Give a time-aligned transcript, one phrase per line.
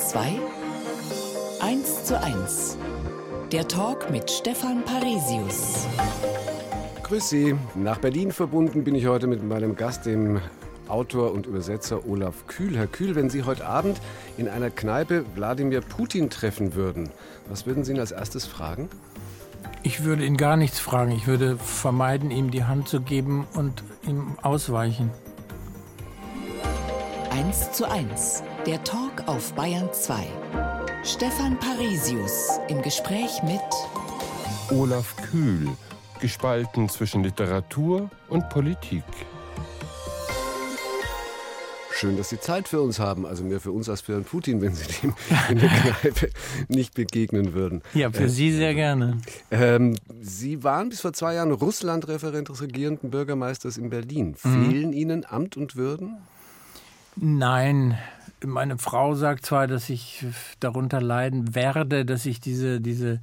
[0.00, 0.40] 2
[1.60, 2.78] 1 zu 1.
[3.52, 5.86] Der Talk mit Stefan Parisius.
[7.02, 7.54] Grüß Sie.
[7.74, 10.40] Nach Berlin verbunden bin ich heute mit meinem Gast, dem
[10.88, 12.78] Autor und Übersetzer Olaf Kühl.
[12.78, 14.00] Herr Kühl, wenn Sie heute Abend
[14.38, 17.10] in einer Kneipe Wladimir Putin treffen würden,
[17.50, 18.88] was würden Sie ihn als erstes fragen?
[19.82, 21.12] Ich würde ihn gar nichts fragen.
[21.12, 25.10] Ich würde vermeiden, ihm die Hand zu geben und ihm ausweichen.
[27.30, 28.42] 1 zu 1.
[28.66, 30.26] Der Talk auf Bayern 2.
[31.02, 33.60] Stefan Parisius im Gespräch mit
[34.70, 35.66] Olaf Kühl,
[36.20, 39.02] gespalten zwischen Literatur und Politik.
[41.92, 43.24] Schön, dass Sie Zeit für uns haben.
[43.24, 45.14] Also mehr für uns als für Herrn Putin, wenn Sie dem
[45.48, 45.68] in der
[46.00, 46.30] Kneipe
[46.68, 47.82] nicht begegnen würden.
[47.94, 49.20] Ja, für äh, Sie sehr gerne.
[49.50, 54.36] Ähm, Sie waren bis vor zwei Jahren Russlandreferent des regierenden Bürgermeisters in Berlin.
[54.42, 54.64] Mhm.
[54.70, 56.18] Fehlen Ihnen Amt und Würden?
[57.16, 57.98] Nein,
[58.44, 60.24] meine Frau sagt zwar, dass ich
[60.60, 63.20] darunter leiden werde, dass ich diese, diese,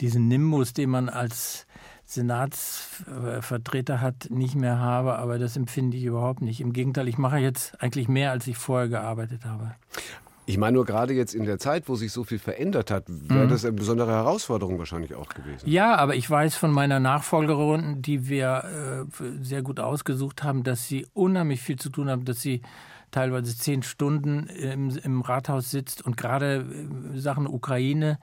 [0.00, 1.66] diesen Nimbus, den man als
[2.04, 6.60] Senatsvertreter hat, nicht mehr habe, aber das empfinde ich überhaupt nicht.
[6.60, 9.74] Im Gegenteil, ich mache jetzt eigentlich mehr, als ich vorher gearbeitet habe.
[10.44, 13.44] Ich meine nur gerade jetzt in der Zeit, wo sich so viel verändert hat, wäre
[13.44, 13.48] mhm.
[13.48, 15.68] das eine besondere Herausforderung wahrscheinlich auch gewesen.
[15.68, 20.88] Ja, aber ich weiß von meiner Nachfolgerin, die wir äh, sehr gut ausgesucht haben, dass
[20.88, 22.60] sie unheimlich viel zu tun haben, dass sie
[23.12, 26.66] teilweise zehn Stunden im, im Rathaus sitzt und gerade
[27.14, 28.18] äh, Sachen Ukraine,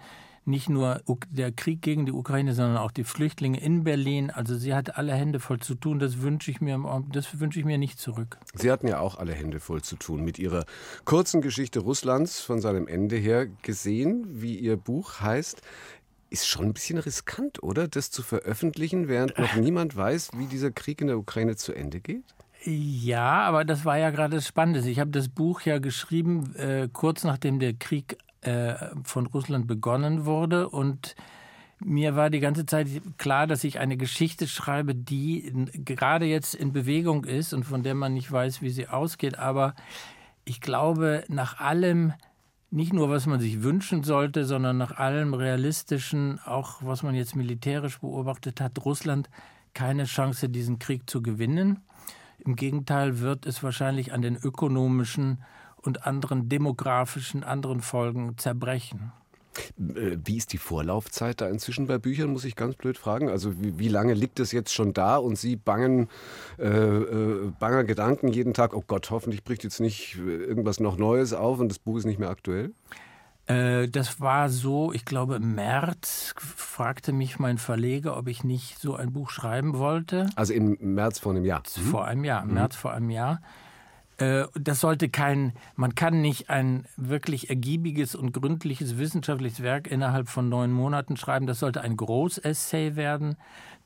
[0.46, 4.32] nicht nur der Krieg gegen die Ukraine, sondern auch die Flüchtlinge in Berlin.
[4.32, 6.00] Also sie hat alle Hände voll zu tun.
[6.00, 8.38] Das wünsche ich mir, das wünsche ich mir nicht zurück.
[8.56, 10.66] Sie hatten ja auch alle Hände voll zu tun mit Ihrer
[11.06, 15.62] kurzen Geschichte Russlands von seinem Ende her gesehen, wie Ihr Buch heißt.
[16.32, 17.88] Ist schon ein bisschen riskant, oder?
[17.88, 22.00] Das zu veröffentlichen, während noch niemand weiß, wie dieser Krieg in der Ukraine zu Ende
[22.00, 22.24] geht?
[22.72, 24.88] Ja, aber das war ja gerade das Spannende.
[24.88, 30.26] Ich habe das Buch ja geschrieben, äh, kurz nachdem der Krieg äh, von Russland begonnen
[30.26, 30.70] wurde.
[30.70, 31.16] Und
[31.80, 32.88] mir war die ganze Zeit
[33.18, 35.52] klar, dass ich eine Geschichte schreibe, die
[35.84, 39.40] gerade jetzt in Bewegung ist und von der man nicht weiß, wie sie ausgeht.
[39.40, 39.74] Aber
[40.46, 42.14] ich glaube, nach allem,
[42.70, 47.36] nicht nur was man sich wünschen sollte, sondern nach allem realistischen, auch was man jetzt
[47.36, 49.28] militärisch beobachtet hat, Russland
[49.74, 51.80] keine Chance, diesen Krieg zu gewinnen.
[52.46, 55.44] Im Gegenteil wird es wahrscheinlich an den ökonomischen
[55.78, 59.12] und anderen demografischen, anderen Folgen zerbrechen.
[59.78, 63.30] Äh, wie ist die Vorlaufzeit da inzwischen bei Büchern, muss ich ganz blöd fragen?
[63.30, 66.10] Also wie, wie lange liegt es jetzt schon da und Sie bangen,
[66.58, 71.34] äh, äh, banger Gedanken jeden Tag, oh Gott, hoffentlich bricht jetzt nicht irgendwas noch Neues
[71.34, 72.72] auf und das Buch ist nicht mehr aktuell?
[73.50, 78.80] Äh, das war so, ich glaube, im März fragte mich mein Verleger, ob ich nicht
[78.80, 80.30] so ein Buch schreiben wollte.
[80.36, 81.64] Also im März vor einem Jahr?
[81.66, 82.54] Vor einem Jahr, im mhm.
[82.54, 83.42] März vor einem Jahr.
[84.18, 90.30] Äh, das sollte kein, man kann nicht ein wirklich ergiebiges und gründliches wissenschaftliches Werk innerhalb
[90.30, 91.48] von neun Monaten schreiben.
[91.48, 93.36] Das sollte ein Großessay werden,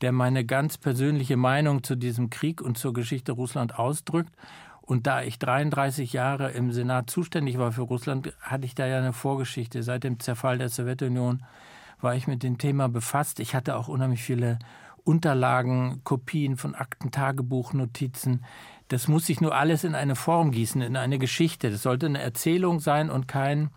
[0.02, 4.34] der meine ganz persönliche Meinung zu diesem Krieg und zur Geschichte Russland ausdrückt.
[4.86, 8.98] Und da ich 33 Jahre im Senat zuständig war für Russland, hatte ich da ja
[8.98, 9.82] eine Vorgeschichte.
[9.82, 11.42] Seit dem Zerfall der Sowjetunion
[12.02, 13.40] war ich mit dem Thema befasst.
[13.40, 14.58] Ich hatte auch unheimlich viele
[15.02, 18.44] Unterlagen, Kopien von Akten, Tagebuchnotizen.
[18.88, 21.70] Das muss sich nur alles in eine Form gießen, in eine Geschichte.
[21.70, 23.70] Das sollte eine Erzählung sein und kein,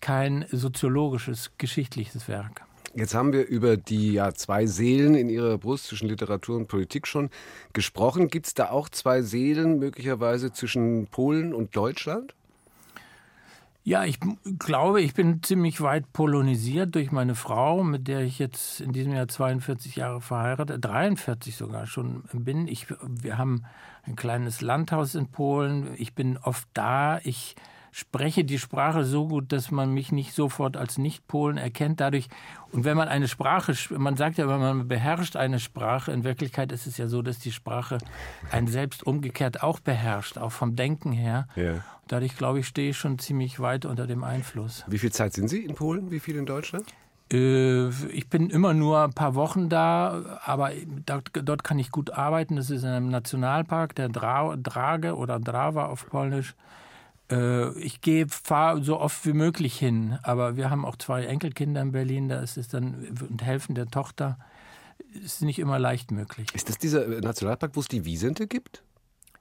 [0.00, 2.67] kein soziologisches, geschichtliches Werk.
[2.94, 7.06] Jetzt haben wir über die ja, zwei Seelen in Ihrer Brust zwischen Literatur und Politik
[7.06, 7.30] schon
[7.72, 8.28] gesprochen.
[8.28, 12.34] Gibt es da auch zwei Seelen möglicherweise zwischen Polen und Deutschland?
[13.84, 14.18] Ja, ich
[14.58, 19.14] glaube, ich bin ziemlich weit polonisiert durch meine Frau, mit der ich jetzt in diesem
[19.14, 22.68] Jahr 42 Jahre verheiratet, 43 sogar schon bin.
[22.68, 23.64] Ich, wir haben
[24.02, 25.94] ein kleines Landhaus in Polen.
[25.96, 27.20] Ich bin oft da.
[27.24, 27.56] Ich
[27.92, 32.00] spreche die Sprache so gut, dass man mich nicht sofort als Nicht-Polen erkennt.
[32.00, 32.28] Dadurch,
[32.72, 36.72] und wenn man eine Sprache, man sagt ja, wenn man beherrscht eine Sprache, in Wirklichkeit
[36.72, 37.98] ist es ja so, dass die Sprache
[38.50, 41.48] einen selbst umgekehrt auch beherrscht, auch vom Denken her.
[41.56, 41.84] Ja.
[42.06, 44.84] Dadurch, glaube ich, stehe ich schon ziemlich weit unter dem Einfluss.
[44.86, 46.10] Wie viel Zeit sind Sie in Polen?
[46.10, 46.86] Wie viel in Deutschland?
[47.30, 50.72] Äh, ich bin immer nur ein paar Wochen da, aber
[51.04, 52.56] dort, dort kann ich gut arbeiten.
[52.56, 56.54] Das ist in einem Nationalpark, der Dra Drage oder Drava auf Polnisch.
[57.30, 61.82] Äh, ich gehe, fahre so oft wie möglich hin, aber wir haben auch zwei Enkelkinder
[61.82, 64.38] in Berlin, da ist es dann und helfen der Tochter
[65.24, 66.48] ist nicht immer leicht möglich.
[66.54, 68.82] Ist das dieser Nationalpark, wo es die Wiesente gibt?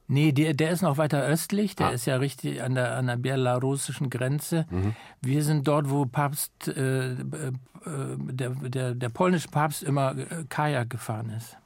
[0.09, 1.91] Nee, der, der ist noch weiter östlich, der ah.
[1.91, 4.65] ist ja richtig an der, an der belarussischen Grenze.
[4.69, 4.95] Mhm.
[5.21, 7.15] Wir sind dort, wo Papst, äh, äh,
[7.83, 11.57] der, der, der polnische Papst immer äh, Kajak gefahren ist.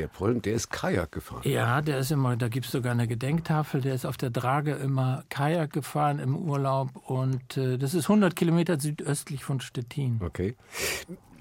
[0.00, 1.42] Der Polen, der ist Kajak gefahren.
[1.44, 4.72] Ja, der ist immer, da gibt es sogar eine Gedenktafel, der ist auf der Drage
[4.72, 10.18] immer Kajak gefahren im Urlaub und äh, das ist 100 Kilometer südöstlich von Stettin.
[10.24, 10.56] Okay.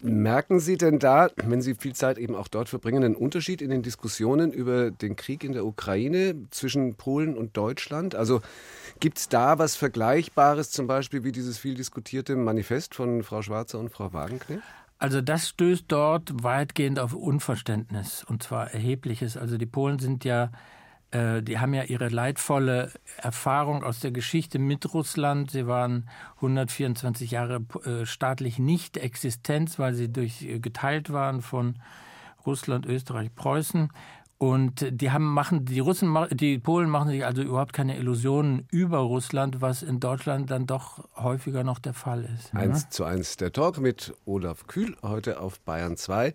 [0.02, 3.70] Merken Sie denn da, wenn Sie viel Zeit eben auch dort verbringen, einen Unterschied in
[3.70, 8.14] den Diskussionen über den Krieg in der Ukraine zwischen Polen und Deutschland?
[8.14, 8.42] Also
[9.00, 13.80] gibt es da was Vergleichbares, zum Beispiel wie dieses viel diskutierte Manifest von Frau Schwarzer
[13.80, 14.64] und Frau Wagenknecht?
[15.00, 19.38] Also das stößt dort weitgehend auf Unverständnis und zwar erhebliches.
[19.38, 20.52] Also die Polen sind ja
[21.12, 25.52] äh, die haben ja ihre leidvolle Erfahrung aus der Geschichte mit Russland.
[25.52, 31.76] Sie waren 124 Jahre äh, staatlich nicht existenz, weil sie durch äh, geteilt waren von
[32.46, 33.90] Russland, Österreich, Preußen.
[34.40, 39.00] Und die haben machen die Russen die Polen machen sich also überhaupt keine Illusionen über
[39.00, 42.56] Russland, was in Deutschland dann doch häufiger noch der Fall ist.
[42.56, 42.90] Eins ja?
[42.90, 46.34] zu eins der Talk mit Olaf Kühl heute auf Bayern 2.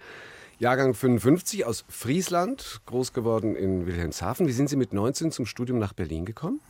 [0.58, 4.46] Jahrgang 55 aus Friesland, groß geworden in Wilhelmshaven.
[4.46, 6.60] Wie sind Sie mit 19 zum Studium nach Berlin gekommen?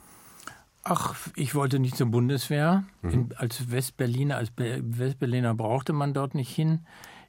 [0.84, 2.84] Ach, ich wollte nicht zur Bundeswehr.
[3.02, 3.30] Mhm.
[3.34, 6.86] als Westberliner, als Westberliner brauchte man dort nicht hin.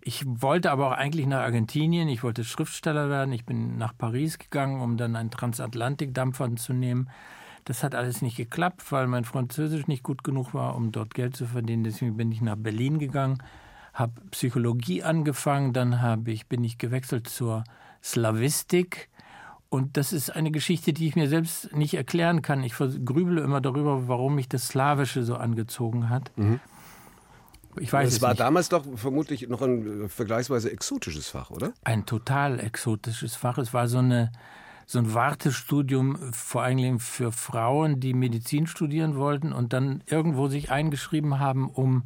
[0.08, 2.08] Ich wollte aber auch eigentlich nach Argentinien.
[2.08, 3.34] Ich wollte Schriftsteller werden.
[3.34, 7.10] Ich bin nach Paris gegangen, um dann einen Transatlantikdampfer zu nehmen.
[7.66, 11.36] Das hat alles nicht geklappt, weil mein Französisch nicht gut genug war, um dort Geld
[11.36, 11.84] zu verdienen.
[11.84, 13.40] Deswegen bin ich nach Berlin gegangen
[13.96, 17.64] habe Psychologie angefangen, dann habe ich, bin ich gewechselt zur
[18.04, 19.10] Slavistik.
[19.70, 22.64] Und das ist eine Geschichte, die ich mir selbst nicht erklären kann.
[22.64, 26.32] Ich grübele immer darüber, warum mich das Slawische so angezogen hat.
[26.36, 26.60] Mhm.
[27.80, 28.40] Ich weiß es, es war nicht.
[28.40, 31.74] damals doch vermutlich noch ein äh, vergleichsweise exotisches Fach, oder?
[31.84, 33.58] Ein total exotisches Fach.
[33.58, 34.32] Es war so, eine,
[34.86, 40.72] so ein Wartestudium vor allem für Frauen, die Medizin studieren wollten und dann irgendwo sich
[40.72, 42.04] eingeschrieben haben, um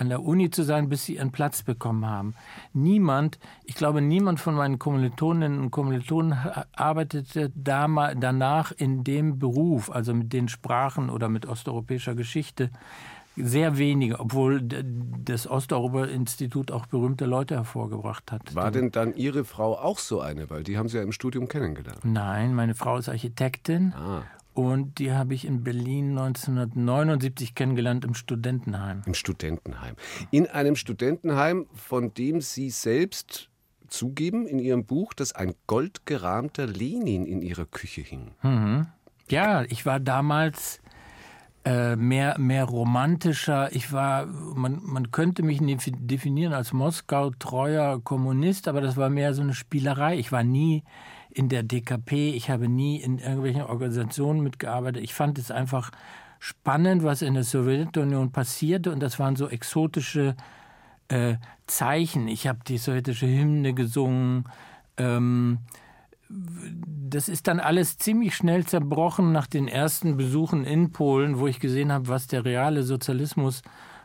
[0.00, 2.34] an der Uni zu sein, bis sie ihren Platz bekommen haben.
[2.72, 6.34] Niemand, ich glaube, niemand von meinen Kommilitoninnen und Kommilitonen
[6.72, 12.70] arbeitete danach in dem Beruf, also mit den Sprachen oder mit osteuropäischer Geschichte.
[13.36, 18.54] Sehr wenige, obwohl das Osteuropa-Institut auch berühmte Leute hervorgebracht hat.
[18.54, 20.50] War denn dann Ihre Frau auch so eine?
[20.50, 22.04] Weil die haben Sie ja im Studium kennengelernt.
[22.04, 23.94] Nein, meine Frau ist Architektin.
[23.94, 24.24] Ah.
[24.52, 29.02] Und die habe ich in Berlin 1979 kennengelernt im Studentenheim.
[29.06, 29.94] Im Studentenheim.
[30.30, 33.48] In einem Studentenheim, von dem Sie selbst
[33.86, 38.32] zugeben in Ihrem Buch, dass ein goldgerahmter Lenin in Ihrer Küche hing.
[38.42, 38.86] Mhm.
[39.28, 40.80] Ja, ich war damals
[41.64, 43.74] äh, mehr, mehr romantischer.
[43.74, 49.42] Ich war, man, man könnte mich definieren als Moskau-treuer Kommunist, aber das war mehr so
[49.42, 50.18] eine Spielerei.
[50.18, 50.84] Ich war nie
[51.30, 55.02] in der DKP, ich habe nie in irgendwelchen Organisationen mitgearbeitet.
[55.02, 55.90] Ich fand es einfach
[56.38, 60.34] spannend, was in der Sowjetunion passierte und das waren so exotische
[61.08, 61.36] äh,
[61.66, 62.26] Zeichen.
[62.26, 64.44] Ich habe die sowjetische Hymne gesungen.
[64.96, 65.58] Ähm,
[67.10, 71.58] das ist dann alles ziemlich schnell zerbrochen nach den ersten Besuchen in Polen, wo ich
[71.58, 73.62] gesehen habe, was der reale Sozialismus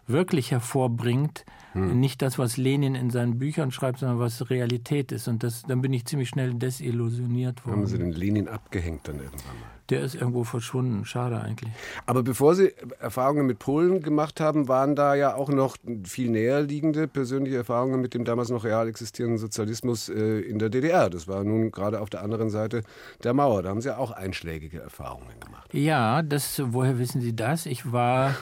[0.08, 1.46] wirklich hervorbringt.
[1.76, 2.00] Hm.
[2.00, 5.28] Nicht das, was Lenin in seinen Büchern schreibt, sondern was Realität ist.
[5.28, 7.80] Und das, dann bin ich ziemlich schnell desillusioniert worden.
[7.80, 9.68] Haben Sie den Lenin abgehängt dann irgendwann mal?
[9.90, 11.04] Der ist irgendwo verschwunden.
[11.04, 11.72] Schade eigentlich.
[12.06, 15.76] Aber bevor Sie Erfahrungen mit Polen gemacht haben, waren da ja auch noch
[16.06, 20.70] viel näher liegende persönliche Erfahrungen mit dem damals noch real existierenden Sozialismus äh, in der
[20.70, 21.10] DDR.
[21.10, 22.84] Das war nun gerade auf der anderen Seite
[23.24, 23.64] der Mauer.
[23.64, 25.74] Da haben Sie ja auch einschlägige Erfahrungen gemacht.
[25.74, 27.66] Ja, das, woher wissen Sie das?
[27.66, 28.34] Ich war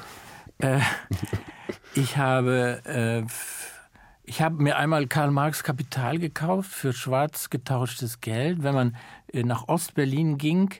[0.60, 0.80] äh,
[1.96, 3.24] ich habe, äh,
[4.24, 8.64] ich habe mir einmal Karl Marx Kapital gekauft für schwarz getauschtes Geld.
[8.64, 8.96] Wenn man
[9.32, 10.74] äh, nach Ostberlin ging,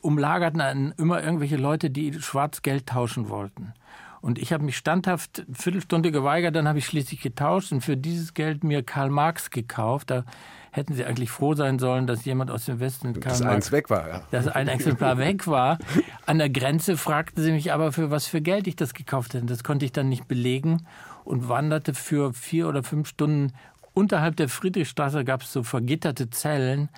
[0.00, 3.72] umlagerten immer irgendwelche Leute, die schwarz Geld tauschen wollten.
[4.20, 7.96] Und ich habe mich standhaft eine Viertelstunde geweigert, dann habe ich schließlich getauscht und für
[7.96, 10.10] dieses Geld mir Karl Marx gekauft.
[10.10, 10.24] Da
[10.72, 13.90] hätten sie eigentlich froh sein sollen, dass jemand aus dem Westen Karl dass eins weg
[13.90, 14.22] war, ja.
[14.30, 15.78] Dass ein Exemplar weg war.
[16.26, 19.44] An der Grenze fragten sie mich aber, für was für Geld ich das gekauft hätte.
[19.44, 20.86] Das konnte ich dann nicht belegen
[21.24, 23.52] und wanderte für vier oder fünf Stunden
[23.92, 26.88] unterhalb der Friedrichstraße gab es so vergitterte Zellen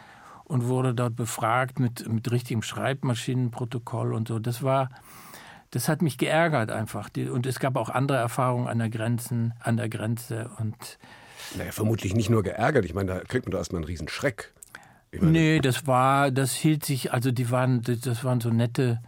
[0.44, 4.38] und wurde dort befragt mit, mit richtigem Schreibmaschinenprotokoll und so.
[4.38, 4.90] Das war,
[5.72, 7.10] das hat mich geärgert einfach.
[7.16, 10.98] Und es gab auch andere Erfahrungen an der Grenzen, an der Grenze und
[11.56, 12.84] naja, vermutlich nicht nur geärgert.
[12.84, 14.52] Ich meine, da kriegt man doch erstmal einen riesen Schreck.
[15.12, 19.00] nee, das war, das hielt sich, also die waren, das waren so nette,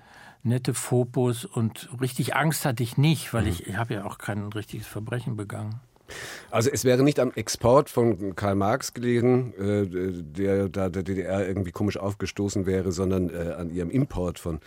[0.42, 3.48] nette Fopos und richtig Angst hatte ich nicht, weil mhm.
[3.48, 5.80] ich, ich habe ja auch kein richtiges Verbrechen begangen.
[6.50, 11.46] Also es wäre nicht am Export von Karl Marx gelegen, äh, der da der DDR
[11.46, 14.60] irgendwie komisch aufgestoßen wäre, sondern äh, an ihrem Import von,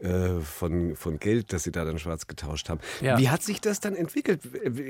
[0.00, 2.80] äh, von, von Geld, das sie da dann schwarz getauscht haben.
[3.00, 3.18] Ja.
[3.18, 4.42] Wie hat sich das dann entwickelt?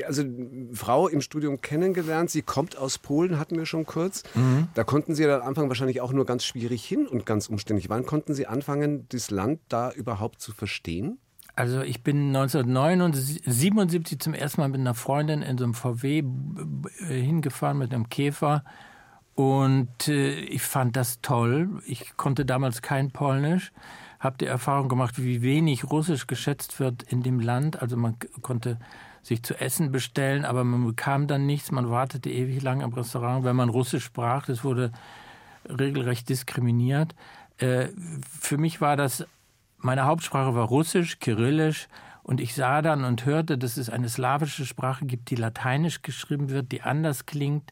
[0.06, 0.24] Also
[0.72, 4.22] Frau im Studium kennengelernt, sie kommt aus Polen, hatten wir schon kurz.
[4.34, 4.68] Mhm.
[4.74, 7.88] Da konnten Sie dann am Anfang wahrscheinlich auch nur ganz schwierig hin und ganz umständlich.
[7.88, 11.18] Wann konnten Sie anfangen, das Land da überhaupt zu verstehen?
[11.56, 16.24] Also ich bin 1977 zum ersten Mal mit einer Freundin in so einem VW
[17.08, 18.64] hingefahren mit einem Käfer
[19.34, 21.82] und äh, ich fand das toll.
[21.86, 23.72] Ich konnte damals kein Polnisch,
[24.20, 27.82] habe die Erfahrung gemacht, wie wenig Russisch geschätzt wird in dem Land.
[27.82, 28.78] Also man konnte
[29.22, 31.72] sich zu essen bestellen, aber man bekam dann nichts.
[31.72, 34.46] Man wartete ewig lang im Restaurant, wenn man Russisch sprach.
[34.46, 34.92] Das wurde
[35.68, 37.14] regelrecht diskriminiert.
[37.58, 37.88] Äh,
[38.40, 39.26] für mich war das
[39.84, 41.88] meine Hauptsprache war Russisch, Kyrillisch
[42.22, 46.48] und ich sah dann und hörte, dass es eine slawische Sprache gibt, die lateinisch geschrieben
[46.48, 47.70] wird, die anders klingt,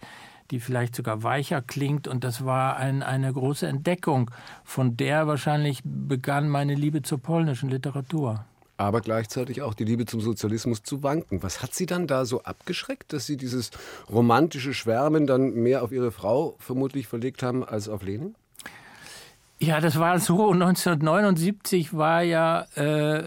[0.50, 2.06] die vielleicht sogar weicher klingt.
[2.06, 4.30] Und das war ein, eine große Entdeckung,
[4.62, 8.44] von der wahrscheinlich begann meine Liebe zur polnischen Literatur.
[8.76, 11.42] Aber gleichzeitig auch die Liebe zum Sozialismus zu wanken.
[11.42, 13.70] Was hat Sie dann da so abgeschreckt, dass Sie dieses
[14.10, 18.34] romantische Schwärmen dann mehr auf Ihre Frau vermutlich verlegt haben als auf Lenin?
[19.62, 20.50] Ja, das war so.
[20.52, 23.22] 1979 war ja äh,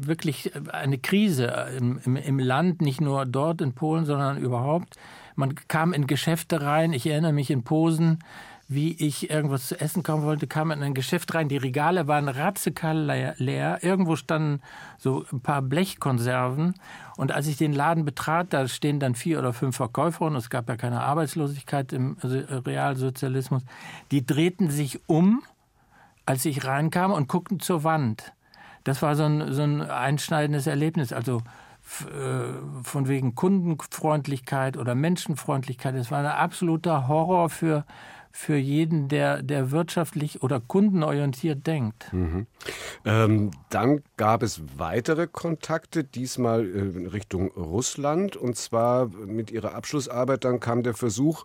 [0.00, 1.46] wirklich eine Krise
[1.78, 4.96] im, im, im, Land, nicht nur dort in Polen, sondern überhaupt.
[5.36, 6.92] Man kam in Geschäfte rein.
[6.92, 8.18] Ich erinnere mich in Posen
[8.74, 11.48] wie ich irgendwas zu essen kaufen wollte, kam in ein Geschäft rein.
[11.48, 13.78] Die Regale waren radikal leer.
[13.82, 14.60] Irgendwo standen
[14.98, 16.74] so ein paar Blechkonserven.
[17.16, 20.50] Und als ich den Laden betrat, da stehen dann vier oder fünf Verkäufer und es
[20.50, 23.62] gab ja keine Arbeitslosigkeit im Realsozialismus.
[24.10, 25.42] Die drehten sich um,
[26.26, 28.32] als ich reinkam und guckten zur Wand.
[28.84, 31.12] Das war so ein, so ein einschneidendes Erlebnis.
[31.12, 31.42] Also
[32.00, 35.94] äh, von wegen Kundenfreundlichkeit oder Menschenfreundlichkeit.
[35.94, 37.84] Es war ein absoluter Horror für
[38.32, 42.12] für jeden, der, der wirtschaftlich oder kundenorientiert denkt.
[42.12, 42.46] Mhm.
[43.04, 48.36] Ähm, dann gab es weitere Kontakte, diesmal äh, in Richtung Russland.
[48.36, 51.44] Und zwar mit Ihrer Abschlussarbeit, dann kam der Versuch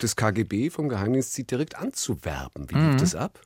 [0.00, 2.70] des KGB vom Geheimdienst direkt anzuwerben.
[2.70, 2.98] Wie lief mhm.
[2.98, 3.40] das ab?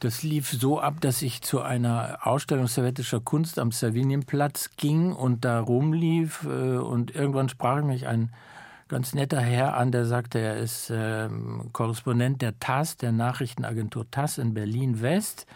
[0.00, 5.44] Das lief so ab, dass ich zu einer Ausstellung sowjetischer Kunst am Savinienplatz ging und
[5.44, 6.44] da rumlief.
[6.44, 8.32] Äh, und irgendwann sprach mich ein
[8.88, 11.28] ganz netter Herr an, der sagte, er ist äh,
[11.72, 15.46] Korrespondent der TASS, der Nachrichtenagentur TASS in Berlin West.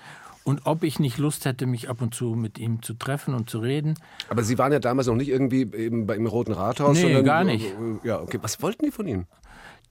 [0.43, 3.51] Und ob ich nicht Lust hätte, mich ab und zu mit ihm zu treffen und
[3.51, 3.95] zu reden.
[4.31, 6.97] Aber Sie waren ja damals noch nicht irgendwie im, im Roten Rathaus?
[6.97, 7.67] Nee, gar nicht.
[8.03, 8.39] Ja, okay.
[8.41, 9.27] Was wollten die von Ihnen?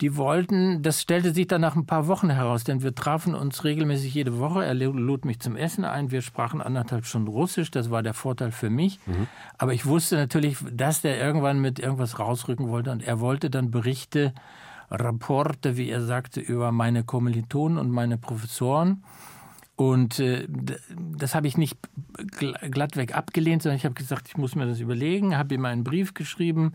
[0.01, 3.65] Die wollten, das stellte sich dann nach ein paar Wochen heraus, denn wir trafen uns
[3.65, 4.63] regelmäßig jede Woche.
[4.63, 6.09] Er lud mich zum Essen ein.
[6.09, 7.69] Wir sprachen anderthalb Stunden Russisch.
[7.69, 8.99] Das war der Vorteil für mich.
[9.05, 9.27] Mhm.
[9.57, 12.91] Aber ich wusste natürlich, dass der irgendwann mit irgendwas rausrücken wollte.
[12.91, 14.33] Und er wollte dann Berichte,
[14.89, 19.03] Rapporte, wie er sagte, über meine Kommilitonen und meine Professoren.
[19.75, 20.45] Und äh,
[21.17, 21.77] das habe ich nicht
[22.69, 26.13] glattweg abgelehnt, sondern ich habe gesagt, ich muss mir das überlegen, habe ihm einen Brief
[26.13, 26.73] geschrieben.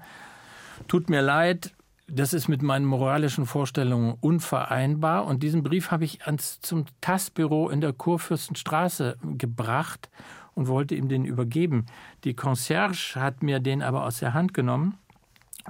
[0.88, 1.73] Tut mir leid,
[2.06, 5.26] das ist mit meinen moralischen Vorstellungen unvereinbar.
[5.26, 10.10] Und diesen Brief habe ich ans, zum TAS-Büro in der Kurfürstenstraße gebracht
[10.54, 11.86] und wollte ihm den übergeben.
[12.24, 14.98] Die Concierge hat mir den aber aus der Hand genommen.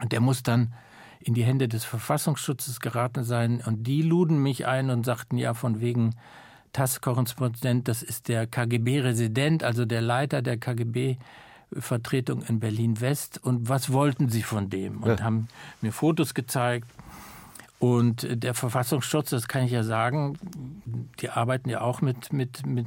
[0.00, 0.74] Und der muss dann
[1.20, 3.62] in die Hände des Verfassungsschutzes geraten sein.
[3.64, 6.16] Und die luden mich ein und sagten, ja, von wegen
[6.72, 11.16] TAS-Korrespondent, das ist der KGB-Resident, also der Leiter der KGB.
[11.78, 15.02] Vertretung in Berlin-West und was wollten sie von dem?
[15.02, 15.24] Und ja.
[15.24, 15.48] haben
[15.80, 16.88] mir Fotos gezeigt.
[17.80, 20.38] Und der Verfassungsschutz, das kann ich ja sagen,
[21.20, 22.86] die arbeiten ja auch mit, mit, mit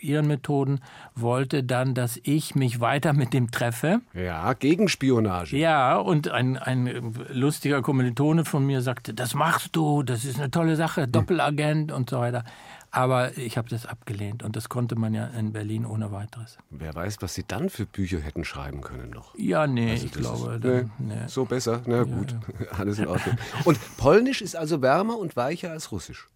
[0.00, 0.80] ihren Methoden,
[1.14, 4.00] wollte dann, dass ich mich weiter mit dem treffe.
[4.14, 5.54] Ja, Gegenspionage.
[5.54, 10.50] Ja, und ein, ein lustiger Kommilitone von mir sagte, das machst du, das ist eine
[10.50, 12.44] tolle Sache, Doppelagent und so weiter.
[12.90, 16.56] Aber ich habe das abgelehnt und das konnte man ja in Berlin ohne weiteres.
[16.70, 19.34] Wer weiß, was Sie dann für Bücher hätten schreiben können noch.
[19.36, 20.54] Ja, nee, also ich glaube.
[20.54, 21.28] Ist, dann, nee, nee.
[21.28, 22.66] So besser, na gut, ja.
[22.78, 23.36] alles in Ordnung.
[23.64, 26.28] Und Polnisch ist also wärmer und weicher als Russisch?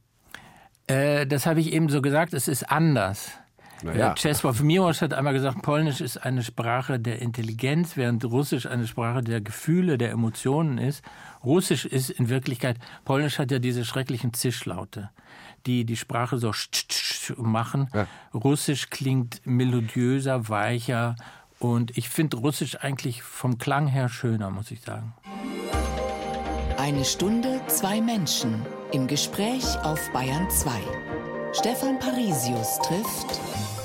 [0.88, 3.30] Äh, das habe ich eben so gesagt, es ist anders.
[3.82, 4.12] Naja.
[4.12, 8.86] Äh, Czesław Miłosz hat einmal gesagt, Polnisch ist eine Sprache der Intelligenz, während Russisch eine
[8.86, 11.02] Sprache der Gefühle, der Emotionen ist.
[11.42, 15.10] Russisch ist in Wirklichkeit, Polnisch hat ja diese schrecklichen Zischlaute
[15.66, 16.52] die die Sprache so
[17.36, 17.88] machen.
[17.94, 18.06] Ja.
[18.34, 21.16] Russisch klingt melodiöser, weicher
[21.58, 25.14] und ich finde Russisch eigentlich vom Klang her schöner, muss ich sagen.
[26.78, 30.70] Eine Stunde, zwei Menschen im Gespräch auf Bayern 2.
[31.52, 33.40] Stefan Parisius trifft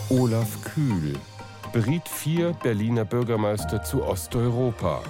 [0.09, 1.13] Olaf Kühl,
[1.73, 5.03] beriet vier Berliner Bürgermeister zu Osteuropa.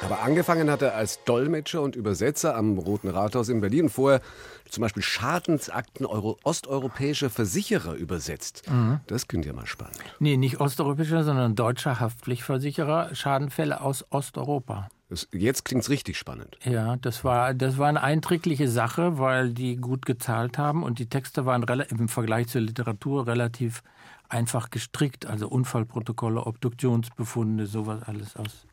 [0.00, 3.88] Aber angefangen hat er als Dolmetscher und Übersetzer am Roten Rathaus in Berlin.
[3.88, 4.20] Vorher
[4.70, 8.62] zum Beispiel Schadensakten Euro osteuropäischer Versicherer übersetzt.
[8.70, 9.00] Mhm.
[9.06, 9.98] Das klingt ja mal spannend.
[10.18, 13.14] Nee, nicht osteuropäischer, sondern deutscher Haftpflichtversicherer.
[13.14, 14.88] Schadenfälle aus Osteuropa.
[15.08, 16.58] Das, jetzt klingt es richtig spannend.
[16.64, 21.08] Ja, das war, das war eine einträgliche Sache, weil die gut gezahlt haben und die
[21.08, 23.82] Texte waren im Vergleich zur Literatur relativ
[24.28, 25.24] einfach gestrickt.
[25.24, 28.66] Also Unfallprotokolle, Obduktionsbefunde, sowas alles aus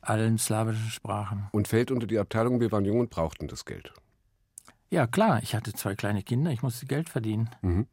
[0.00, 1.48] allen slawischen Sprachen.
[1.52, 3.92] Und fällt unter die Abteilung, wir waren jung und brauchten das Geld.
[4.90, 5.40] Ja, klar.
[5.42, 7.50] Ich hatte zwei kleine Kinder, ich musste Geld verdienen.
[7.62, 7.86] Mhm.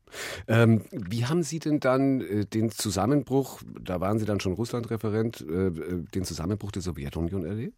[0.48, 5.42] Ähm, wie haben Sie denn dann äh, den Zusammenbruch, da waren Sie dann schon Russlandreferent,
[5.42, 7.76] äh, äh den Zusammenbruch der Sowjetunion erlebt?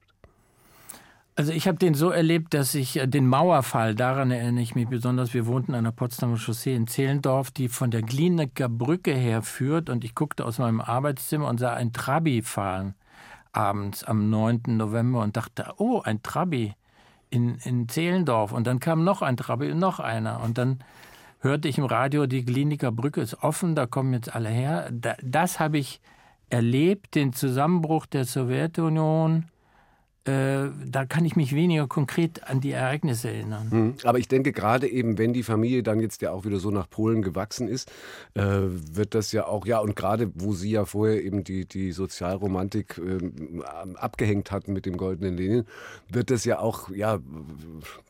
[1.35, 4.87] Also ich habe den so erlebt, dass ich äh, den Mauerfall, daran erinnere ich mich
[4.87, 9.41] besonders, wir wohnten an der Potsdamer Chaussee in Zehlendorf, die von der Glienecker Brücke her
[9.41, 12.95] führt und ich guckte aus meinem Arbeitszimmer und sah ein Trabi fahren
[13.53, 14.63] abends am 9.
[14.67, 16.73] November und dachte, oh, ein Trabi
[17.33, 18.51] in, in Zehlendorf.
[18.51, 20.41] Und dann kam noch ein Trabi und noch einer.
[20.41, 20.79] Und dann
[21.39, 24.89] hörte ich im Radio, die Kliniker Brücke ist offen, da kommen jetzt alle her.
[24.91, 25.99] das habe ich
[26.49, 29.45] erlebt, den Zusammenbruch der Sowjetunion
[30.25, 33.67] äh, da kann ich mich weniger konkret an die Ereignisse erinnern.
[33.69, 33.93] Mhm.
[34.05, 36.89] Aber ich denke, gerade eben, wenn die Familie dann jetzt ja auch wieder so nach
[36.89, 37.91] Polen gewachsen ist,
[38.33, 41.91] äh, wird das ja auch, ja, und gerade wo Sie ja vorher eben die, die
[41.91, 43.63] Sozialromantik äh,
[43.95, 45.65] abgehängt hatten mit dem goldenen Lenin,
[46.09, 47.19] wird das ja auch, ja,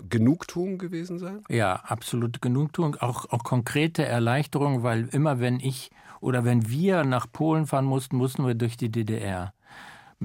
[0.07, 1.43] Genugtuung gewesen sein?
[1.49, 5.89] Ja, absolut Genugtuung, auch, auch konkrete Erleichterung, weil immer wenn ich
[6.21, 9.53] oder wenn wir nach Polen fahren mussten, mussten wir durch die DDR.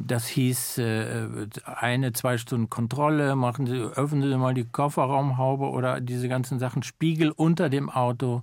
[0.06, 6.00] Das hieß äh, eine, zwei Stunden Kontrolle, machen Sie, öffnen Sie mal die Kofferraumhaube oder
[6.00, 8.42] diese ganzen Sachen, Spiegel unter dem Auto,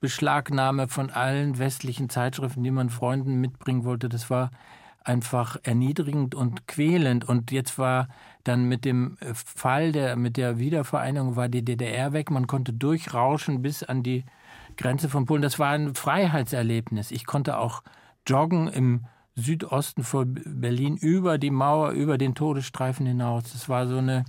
[0.00, 4.08] Beschlagnahme von allen westlichen Zeitschriften, die man Freunden mitbringen wollte.
[4.08, 4.50] Das war
[5.04, 7.28] einfach erniedrigend und quälend.
[7.28, 8.08] Und jetzt war
[8.44, 12.30] dann mit dem Fall der, mit der Wiedervereinigung war die DDR weg.
[12.30, 14.24] Man konnte durchrauschen bis an die
[14.76, 15.42] Grenze von Polen.
[15.42, 17.10] Das war ein Freiheitserlebnis.
[17.10, 17.82] Ich konnte auch
[18.26, 23.44] joggen im Südosten von Berlin über die Mauer, über den Todesstreifen hinaus.
[23.52, 24.24] Das war so eine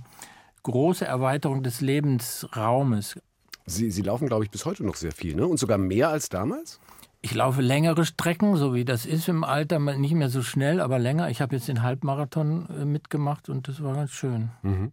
[0.62, 3.20] große Erweiterung des Lebensraumes.
[3.66, 5.46] Sie, Sie laufen, glaube ich, bis heute noch sehr viel, ne?
[5.46, 6.80] Und sogar mehr als damals?
[7.22, 10.98] Ich laufe längere Strecken, so wie das ist im Alter, nicht mehr so schnell, aber
[10.98, 11.30] länger.
[11.30, 14.50] Ich habe jetzt den Halbmarathon äh, mitgemacht und das war ganz schön.
[14.60, 14.92] Mhm.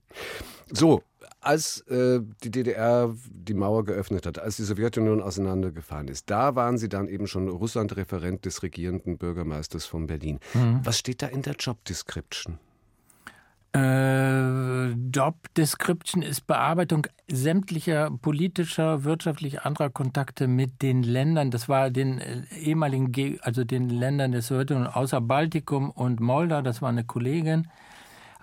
[0.71, 1.03] So,
[1.41, 6.77] als äh, die DDR die Mauer geöffnet hat, als die Sowjetunion auseinandergefallen ist, da waren
[6.77, 10.39] Sie dann eben schon Russland-Referent des regierenden Bürgermeisters von Berlin.
[10.53, 10.81] Mhm.
[10.83, 12.59] Was steht da in der Job Description?
[13.73, 21.51] Äh, Job Description ist Bearbeitung sämtlicher politischer, wirtschaftlicher anderer Kontakte mit den Ländern.
[21.51, 26.61] Das war den äh, ehemaligen, also den Ländern der Sowjetunion außer Baltikum und Moldau.
[26.61, 27.67] Das war eine Kollegin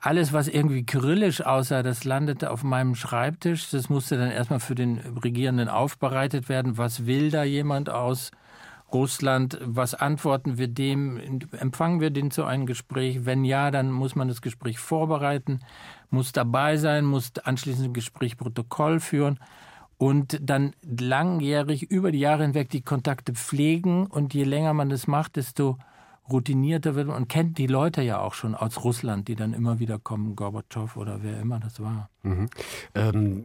[0.00, 3.70] alles, was irgendwie kyrillisch aussah, das landete auf meinem Schreibtisch.
[3.70, 6.78] Das musste dann erstmal für den Regierenden aufbereitet werden.
[6.78, 8.30] Was will da jemand aus
[8.92, 9.58] Russland?
[9.62, 11.40] Was antworten wir dem?
[11.58, 13.26] Empfangen wir den zu einem Gespräch?
[13.26, 15.60] Wenn ja, dann muss man das Gespräch vorbereiten,
[16.10, 19.40] muss dabei sein, muss anschließend ein Gespräch Protokoll führen
[19.98, 24.06] und dann langjährig über die Jahre hinweg die Kontakte pflegen.
[24.06, 25.76] Und je länger man das macht, desto
[26.30, 29.98] routinierter wird und kennt die Leute ja auch schon aus Russland, die dann immer wieder
[29.98, 32.10] kommen, Gorbatschow oder wer immer das war.
[32.22, 32.48] Mhm.
[32.94, 33.44] Ähm,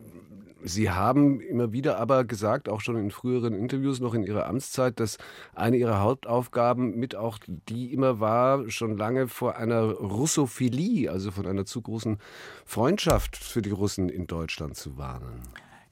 [0.66, 4.98] Sie haben immer wieder aber gesagt, auch schon in früheren Interviews noch in Ihrer Amtszeit,
[5.00, 5.18] dass
[5.54, 11.48] eine Ihrer Hauptaufgaben mit auch die immer war, schon lange vor einer Russophilie, also von
[11.48, 12.18] einer zu großen
[12.66, 15.42] Freundschaft für die Russen in Deutschland zu warnen.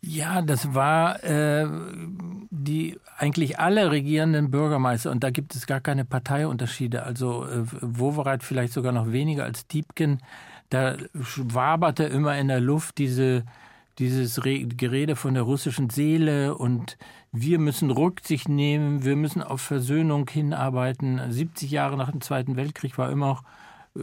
[0.03, 1.67] Ja, das war äh,
[2.49, 7.03] die eigentlich alle regierenden Bürgermeister und da gibt es gar keine Parteiunterschiede.
[7.03, 10.19] Also äh, Wowereit vielleicht sogar noch weniger als Diebken.
[10.69, 13.43] Da waberte immer in der Luft diese
[13.99, 16.97] dieses Re Gerede von der russischen Seele und
[17.31, 21.21] wir müssen Rücksicht nehmen, wir müssen auf Versöhnung hinarbeiten.
[21.29, 23.43] 70 Jahre nach dem Zweiten Weltkrieg war immer noch,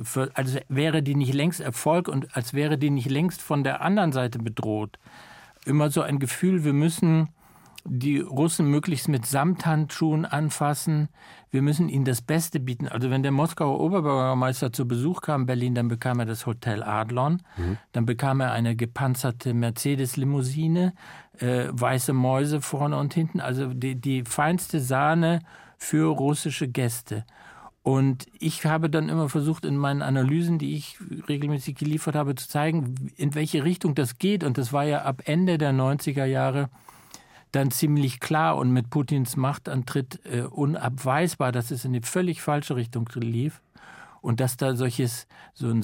[0.05, 3.81] für, als wäre die nicht längst Erfolg und als wäre die nicht längst von der
[3.81, 4.99] anderen Seite bedroht
[5.69, 7.29] immer so ein Gefühl, wir müssen
[7.85, 11.09] die Russen möglichst mit Samthandschuhen anfassen.
[11.51, 12.89] Wir müssen ihnen das Beste bieten.
[12.89, 16.83] Also wenn der Moskauer Oberbürgermeister zu Besuch kam in Berlin, dann bekam er das Hotel
[16.83, 17.79] Adlon, mhm.
[17.93, 20.93] dann bekam er eine gepanzerte Mercedes-Limousine,
[21.39, 25.41] äh, weiße Mäuse vorne und hinten, also die, die feinste Sahne
[25.79, 27.25] für russische Gäste.
[27.89, 32.47] Und ich habe dann immer versucht, in meinen Analysen, die ich regelmäßig geliefert habe, zu
[32.47, 34.45] zeigen, in welche Richtung das geht.
[34.45, 36.69] Und das war ja ab Ende der 90er Jahre
[37.51, 42.77] dann ziemlich klar und mit Putins Machtantritt äh, unabweisbar, dass es in die völlig falsche
[42.77, 43.63] Richtung lief.
[44.21, 45.83] und dass da solches, so ein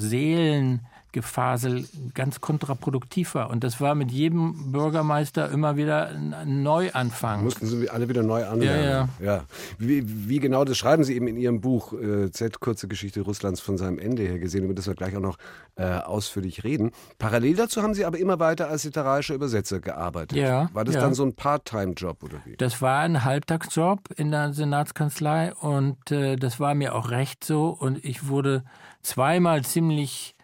[1.14, 3.50] Seelengefasel ganz kontraproduktiv war.
[3.50, 7.44] Und das war mit jedem Bürgermeister immer wieder ein Neuanfang.
[7.44, 8.85] Mussten Sie alle wieder neu anlernen.
[8.85, 9.35] Ja, ja.
[9.35, 9.44] ja.
[9.79, 13.61] Wie, wie, genau, das schreiben Sie eben in Ihrem Buch äh, Z, kurze Geschichte Russlands
[13.61, 15.38] von seinem Ende her gesehen, über das wir gleich auch noch
[15.77, 16.90] äh, ausführlich reden.
[17.18, 20.38] Parallel dazu haben Sie aber immer weiter als literarischer Übersetzer gearbeitet.
[20.38, 21.00] Ja, war das ja.
[21.00, 22.57] dann so ein Part-Time-Job oder wie?
[22.57, 27.68] Das war ein Halbtagsjob in der Senatskanzlei und äh, das war mir auch recht so
[27.68, 28.64] und ich wurde
[29.03, 30.35] zweimal ziemlich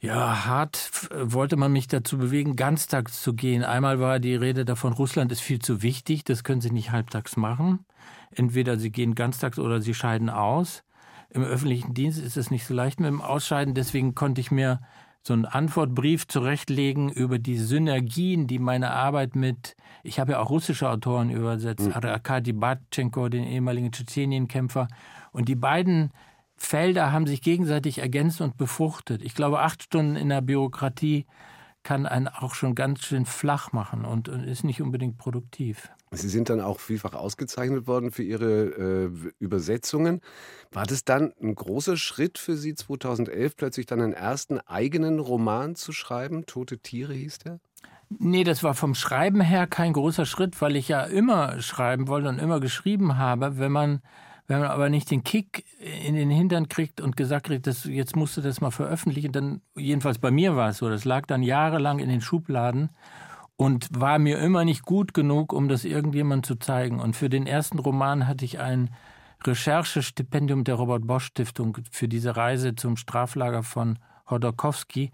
[0.00, 3.62] ja, hart wollte man mich dazu bewegen, ganztags zu gehen.
[3.62, 7.36] Einmal war die Rede davon, Russland ist viel zu wichtig, das können Sie nicht halbtags
[7.36, 7.84] machen.
[8.30, 10.84] Entweder Sie gehen ganztags oder Sie scheiden aus.
[11.28, 14.80] Im öffentlichen Dienst ist es nicht so leicht mit dem Ausscheiden, deswegen konnte ich mir
[15.22, 20.48] so einen Antwortbrief zurechtlegen über die Synergien, die meine Arbeit mit, ich habe ja auch
[20.48, 21.92] russische Autoren übersetzt, mhm.
[21.92, 24.88] Arkady Batchenko, den ehemaligen Tschetschenienkämpfer,
[25.32, 26.10] und die beiden
[26.62, 29.22] Felder haben sich gegenseitig ergänzt und befruchtet.
[29.22, 31.26] Ich glaube, acht Stunden in der Bürokratie
[31.82, 35.90] kann einen auch schon ganz schön flach machen und, ist nicht unbedingt produktiv.
[36.12, 40.20] Sie sind dann auch vielfach ausgezeichnet worden für Ihre äh, Übersetzungen.
[40.70, 45.76] War das dann ein großer Schritt für Sie 2011, plötzlich dann einen ersten eigenen Roman
[45.76, 46.44] zu schreiben?
[46.44, 47.60] Tote Tiere hieß der?
[48.18, 52.28] Nee, das war vom Schreiben her kein großer Schritt, weil ich ja immer schreiben wollte
[52.28, 53.56] und immer geschrieben habe.
[53.56, 54.02] Wenn man
[54.50, 55.64] wenn man aber nicht den Kick
[56.04, 59.60] in den Hintern kriegt und gesagt kriegt, das, jetzt musst du das mal veröffentlichen, dann,
[59.76, 62.90] jedenfalls bei mir war es so, das lag dann jahrelang in den Schubladen
[63.54, 66.98] und war mir immer nicht gut genug, um das irgendjemand zu zeigen.
[66.98, 68.90] Und für den ersten Roman hatte ich ein
[69.44, 75.12] Recherchestipendium der Robert Bosch Stiftung für diese Reise zum Straflager von Hodorkowski.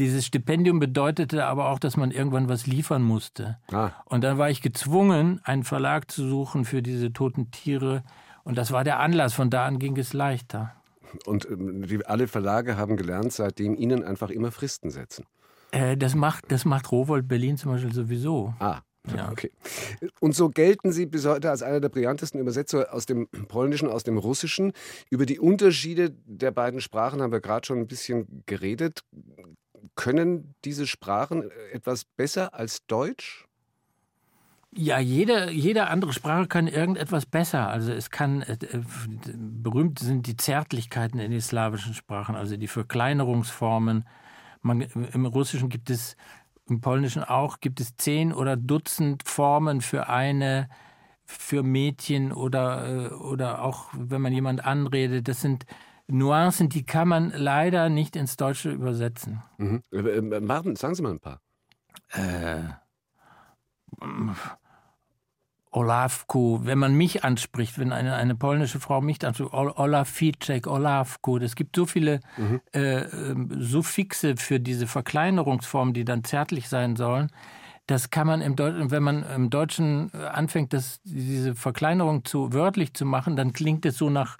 [0.00, 3.56] Dieses Stipendium bedeutete aber auch, dass man irgendwann was liefern musste.
[3.70, 3.90] Ah.
[4.06, 8.02] Und dann war ich gezwungen, einen Verlag zu suchen für diese toten Tiere,
[8.44, 9.34] und das war der Anlass.
[9.34, 10.74] Von da an ging es leichter.
[11.26, 15.24] Und ähm, die, alle Verlage haben gelernt, seitdem ihnen einfach immer Fristen setzen.
[15.70, 18.54] Äh, das, macht, das macht Rowold Berlin zum Beispiel sowieso.
[18.58, 18.80] Ah.
[19.14, 19.30] Ja.
[19.30, 19.50] Okay.
[20.20, 24.02] Und so gelten Sie bis heute als einer der brillantesten Übersetzer aus dem Polnischen, aus
[24.02, 24.72] dem Russischen.
[25.10, 29.00] Über die Unterschiede der beiden Sprachen haben wir gerade schon ein bisschen geredet.
[29.94, 33.46] Können diese Sprachen etwas besser als Deutsch?
[34.76, 37.68] Ja, jede, jede andere Sprache kann irgendetwas besser.
[37.68, 38.56] Also es kann, äh,
[39.36, 44.04] berühmt sind die Zärtlichkeiten in den slawischen Sprachen, also die Verkleinerungsformen.
[44.62, 46.16] Man, Im Russischen gibt es,
[46.68, 50.68] im Polnischen auch, gibt es zehn oder Dutzend Formen für eine,
[51.24, 55.28] für Mädchen oder, äh, oder auch, wenn man jemand anredet.
[55.28, 55.66] Das sind
[56.08, 59.42] Nuancen, die kann man leider nicht ins Deutsche übersetzen.
[59.58, 59.82] Mhm.
[59.92, 61.40] Äh, Martin, sagen Sie mal ein paar.
[62.10, 62.64] Äh,
[65.74, 71.56] Olafku, wenn man mich anspricht, wenn eine, eine polnische Frau mich anspricht, Olaficek, Olafku, es
[71.56, 72.60] gibt so viele mhm.
[72.72, 77.30] äh, ähm, Suffixe für diese Verkleinerungsformen, die dann zärtlich sein sollen.
[77.86, 82.52] Das kann man im Deutschen, wenn man im Deutschen äh, anfängt, das, diese Verkleinerung zu
[82.52, 84.38] wörtlich zu machen, dann klingt es so nach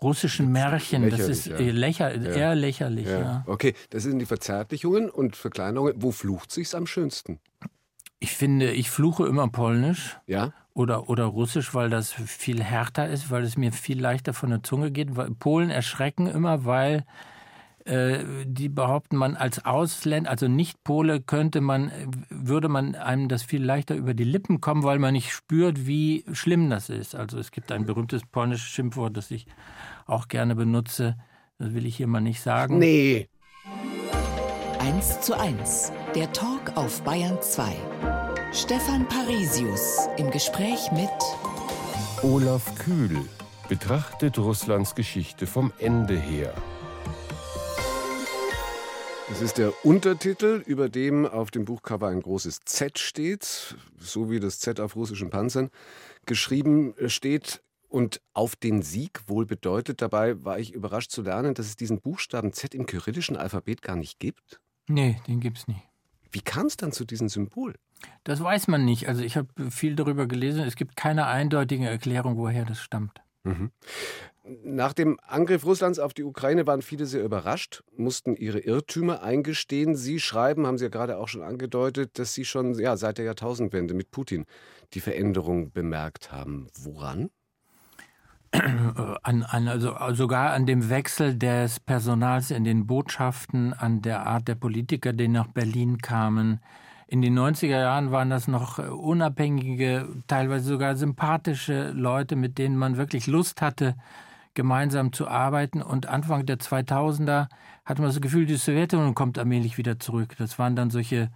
[0.00, 1.02] russischen Märchen.
[1.02, 1.58] Lächerlich, das ist ja.
[1.58, 2.30] lächer, ja.
[2.30, 3.06] eher lächerlich.
[3.06, 3.20] Ja.
[3.20, 3.44] ja.
[3.46, 5.92] Okay, das sind die Verzärtlichungen und Verkleinerungen.
[5.98, 7.38] Wo flucht sich's am schönsten?
[8.18, 10.18] Ich finde, ich fluche immer Polnisch.
[10.26, 14.50] Ja oder, oder Russisch, weil das viel härter ist, weil es mir viel leichter von
[14.50, 15.10] der Zunge geht.
[15.38, 17.04] Polen erschrecken immer, weil
[17.84, 21.90] äh, die behaupten, man als Ausländer, also nicht Pole, könnte man,
[22.28, 26.24] würde man einem das viel leichter über die Lippen kommen, weil man nicht spürt, wie
[26.32, 27.14] schlimm das ist.
[27.14, 29.46] Also es gibt ein berühmtes polnisches Schimpfwort, das ich
[30.06, 31.16] auch gerne benutze.
[31.58, 32.78] Das will ich hier mal nicht sagen.
[32.78, 33.28] Nee.
[34.78, 35.92] 1 zu 1.
[36.14, 37.76] Der Talk auf Bayern 2.
[38.52, 41.08] Stefan Parisius im Gespräch mit
[42.24, 43.24] Olaf Kühl
[43.68, 46.52] betrachtet Russlands Geschichte vom Ende her.
[49.28, 54.40] Das ist der Untertitel, über dem auf dem Buchcover ein großes Z steht, so wie
[54.40, 55.70] das Z auf russischen Panzern
[56.26, 57.62] geschrieben steht.
[57.88, 60.02] Und auf den Sieg wohl bedeutet.
[60.02, 63.96] Dabei war ich überrascht zu lernen, dass es diesen Buchstaben Z im kyrillischen Alphabet gar
[63.96, 64.60] nicht gibt.
[64.88, 65.82] Nee, den gibt es nicht.
[66.32, 67.74] Wie kam es dann zu diesem Symbol?
[68.24, 69.08] Das weiß man nicht.
[69.08, 70.62] Also ich habe viel darüber gelesen.
[70.64, 73.20] Es gibt keine eindeutige Erklärung, woher das stammt.
[73.44, 73.70] Mhm.
[74.64, 79.94] Nach dem Angriff Russlands auf die Ukraine waren viele sehr überrascht, mussten ihre Irrtümer eingestehen.
[79.94, 83.26] Sie schreiben, haben Sie ja gerade auch schon angedeutet, dass Sie schon ja, seit der
[83.26, 84.46] Jahrtausendwende mit Putin
[84.94, 86.68] die Veränderung bemerkt haben.
[86.80, 87.30] Woran?
[88.52, 94.48] An, an, also sogar an dem Wechsel des Personals in den Botschaften, an der Art
[94.48, 96.60] der Politiker, die nach Berlin kamen,
[97.10, 102.76] in den 90er Jahren waren das noch äh, unabhängige, teilweise sogar sympathische Leute, mit denen
[102.76, 103.96] man wirklich Lust hatte,
[104.54, 105.82] gemeinsam zu arbeiten.
[105.82, 107.48] Und Anfang der 2000er
[107.84, 110.36] hatte man das Gefühl, die Sowjetunion kommt allmählich wieder zurück.
[110.38, 111.32] Das waren dann solche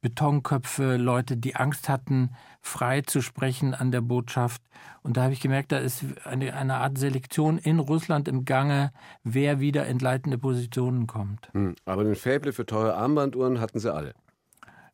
[0.00, 2.30] Betonköpfe, Leute, die Angst hatten,
[2.62, 4.62] frei zu sprechen an der Botschaft.
[5.02, 8.92] Und da habe ich gemerkt, da ist eine, eine Art Selektion in Russland im Gange,
[9.24, 11.50] wer wieder in leitende Positionen kommt.
[11.52, 14.14] Hm, aber den Faible für teure Armbanduhren hatten sie alle.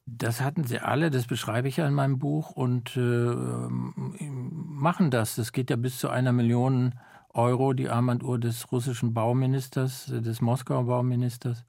[0.07, 5.37] Das hatten sie alle, das beschreibe ich ja in meinem Buch und äh, machen das.
[5.37, 6.95] Das geht ja bis zu einer Million
[7.33, 11.64] Euro, die Armbanduhr des russischen Bauministers, des Moskauer Bauministers.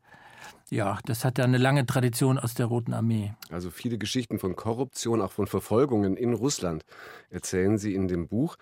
[0.69, 3.33] Ja, das hat ja eine lange Tradition aus der Roten Armee.
[3.49, 6.83] Also viele Geschichten von Korruption, auch von Verfolgungen in Russland
[7.29, 8.57] erzählen Sie in dem Buch.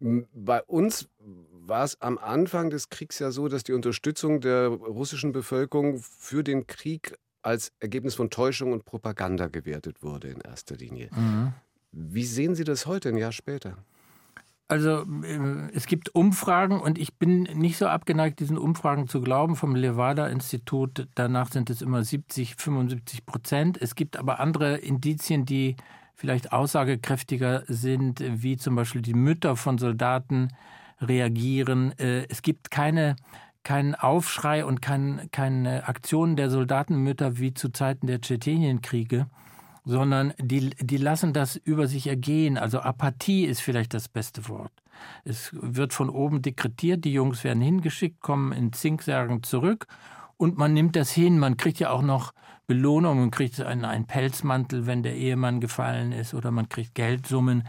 [0.00, 1.08] Bei uns
[1.50, 6.44] war es am Anfang des Kriegs ja so, dass die Unterstützung der russischen Bevölkerung für
[6.44, 11.08] den Krieg als Ergebnis von Täuschung und Propaganda gewertet wurde in erster Linie.
[11.14, 11.52] Mhm.
[11.92, 13.78] Wie sehen Sie das heute, ein Jahr später?
[14.68, 19.54] Also äh, es gibt Umfragen und ich bin nicht so abgeneigt, diesen Umfragen zu glauben
[19.54, 21.06] vom Levada-Institut.
[21.14, 23.80] Danach sind es immer 70, 75 Prozent.
[23.80, 25.76] Es gibt aber andere Indizien, die
[26.14, 30.48] vielleicht aussagekräftiger sind, wie zum Beispiel die Mütter von Soldaten
[31.00, 31.96] reagieren.
[31.98, 33.14] Äh, es gibt keine
[33.66, 39.26] keinen Aufschrei und kein, keine Aktionen der Soldatenmütter wie zu Zeiten der Tschetschenienkriege,
[39.84, 42.58] sondern die, die lassen das über sich ergehen.
[42.58, 44.70] Also Apathie ist vielleicht das beste Wort.
[45.24, 49.88] Es wird von oben dekretiert, die Jungs werden hingeschickt, kommen in Zinksärgen zurück
[50.36, 51.40] und man nimmt das hin.
[51.40, 52.34] Man kriegt ja auch noch
[52.68, 57.64] Belohnung, man kriegt einen, einen Pelzmantel, wenn der Ehemann gefallen ist, oder man kriegt Geldsummen.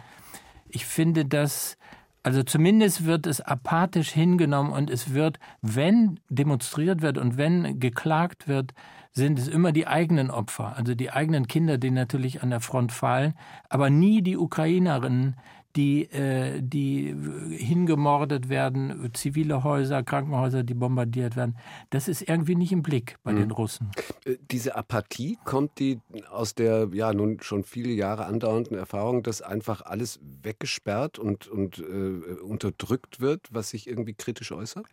[0.70, 1.76] Ich finde das
[2.24, 8.48] also zumindest wird es apathisch hingenommen und es wird, wenn demonstriert wird und wenn geklagt
[8.48, 8.74] wird,
[9.14, 12.92] sind es immer die eigenen Opfer, also die eigenen Kinder, die natürlich an der Front
[12.92, 13.34] fallen,
[13.70, 15.38] aber nie die Ukrainerinnen,
[15.78, 17.16] die, äh, die
[17.52, 21.56] hingemordet werden, zivile Häuser, Krankenhäuser, die bombardiert werden.
[21.92, 23.38] Das ist irgendwie nicht im Blick bei mhm.
[23.38, 23.92] den Russen.
[24.26, 26.00] Äh, diese Apathie kommt die
[26.32, 31.80] aus der ja nun schon viele Jahre andauernden Erfahrung, dass einfach alles weggesperrt und, und
[31.80, 34.88] äh, unterdrückt wird, was sich irgendwie kritisch äußert?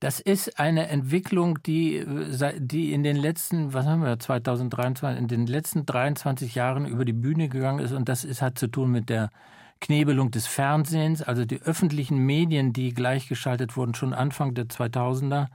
[0.00, 2.06] Das ist eine Entwicklung, die,
[2.58, 7.12] die in den letzten, was haben wir, 2023, in den letzten 23 Jahren über die
[7.12, 7.90] Bühne gegangen ist.
[7.90, 9.30] Und das ist, hat zu tun mit der
[9.80, 15.46] Knebelung des Fernsehens, also die öffentlichen Medien, die gleichgeschaltet wurden, schon Anfang der 2000er.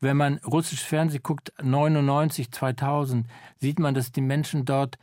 [0.00, 3.26] Wenn man russisches Fernsehen guckt, 99, 2000,
[3.60, 4.96] sieht man, dass die Menschen dort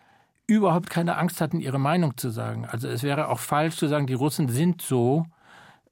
[0.47, 2.65] überhaupt keine Angst hatten, ihre Meinung zu sagen.
[2.65, 5.25] Also es wäre auch falsch zu sagen, die Russen sind so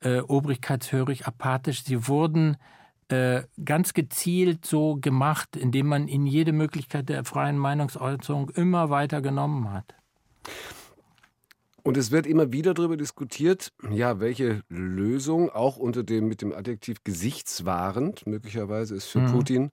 [0.02, 1.84] äh, obrigkeitshörig, apathisch.
[1.84, 2.58] Sie wurden
[3.10, 9.22] äh, ganz gezielt so gemacht, indem man ihnen jede Möglichkeit der freien Meinungsäußerung immer weiter
[9.22, 9.96] genommen hat.
[11.84, 16.54] Und es wird immer wieder darüber diskutiert, ja, welche Lösung auch unter dem mit dem
[16.54, 19.32] Adjektiv gesichtswahrend möglicherweise es für mhm.
[19.32, 19.72] Putin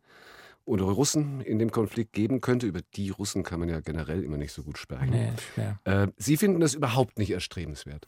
[0.65, 2.67] oder Russen in dem Konflikt geben könnte.
[2.67, 5.11] Über die Russen kann man ja generell immer nicht so gut sprechen.
[5.11, 5.33] Nee,
[5.85, 8.07] äh, Sie finden das überhaupt nicht erstrebenswert.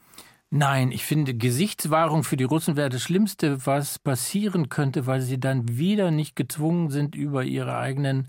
[0.50, 5.40] Nein, ich finde, Gesichtswahrung für die Russen wäre das Schlimmste, was passieren könnte, weil sie
[5.40, 8.28] dann wieder nicht gezwungen sind, über ihre eigenen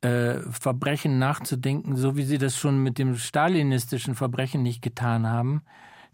[0.00, 5.62] äh, Verbrechen nachzudenken, so wie sie das schon mit dem stalinistischen Verbrechen nicht getan haben.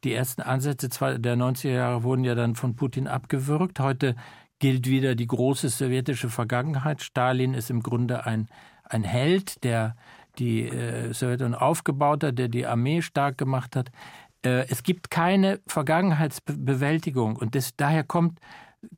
[0.05, 3.81] Die ersten Ansätze der 90er Jahre wurden ja dann von Putin abgewürgt.
[3.81, 4.17] Heute
[4.59, 7.03] gilt wieder die große sowjetische Vergangenheit.
[7.03, 8.49] Stalin ist im Grunde ein,
[8.85, 9.97] ein Held, der
[10.39, 13.91] die äh, Sowjetunion aufgebaut hat, der die Armee stark gemacht hat.
[14.45, 18.39] Äh, es gibt keine Vergangenheitsbewältigung und das, daher kommt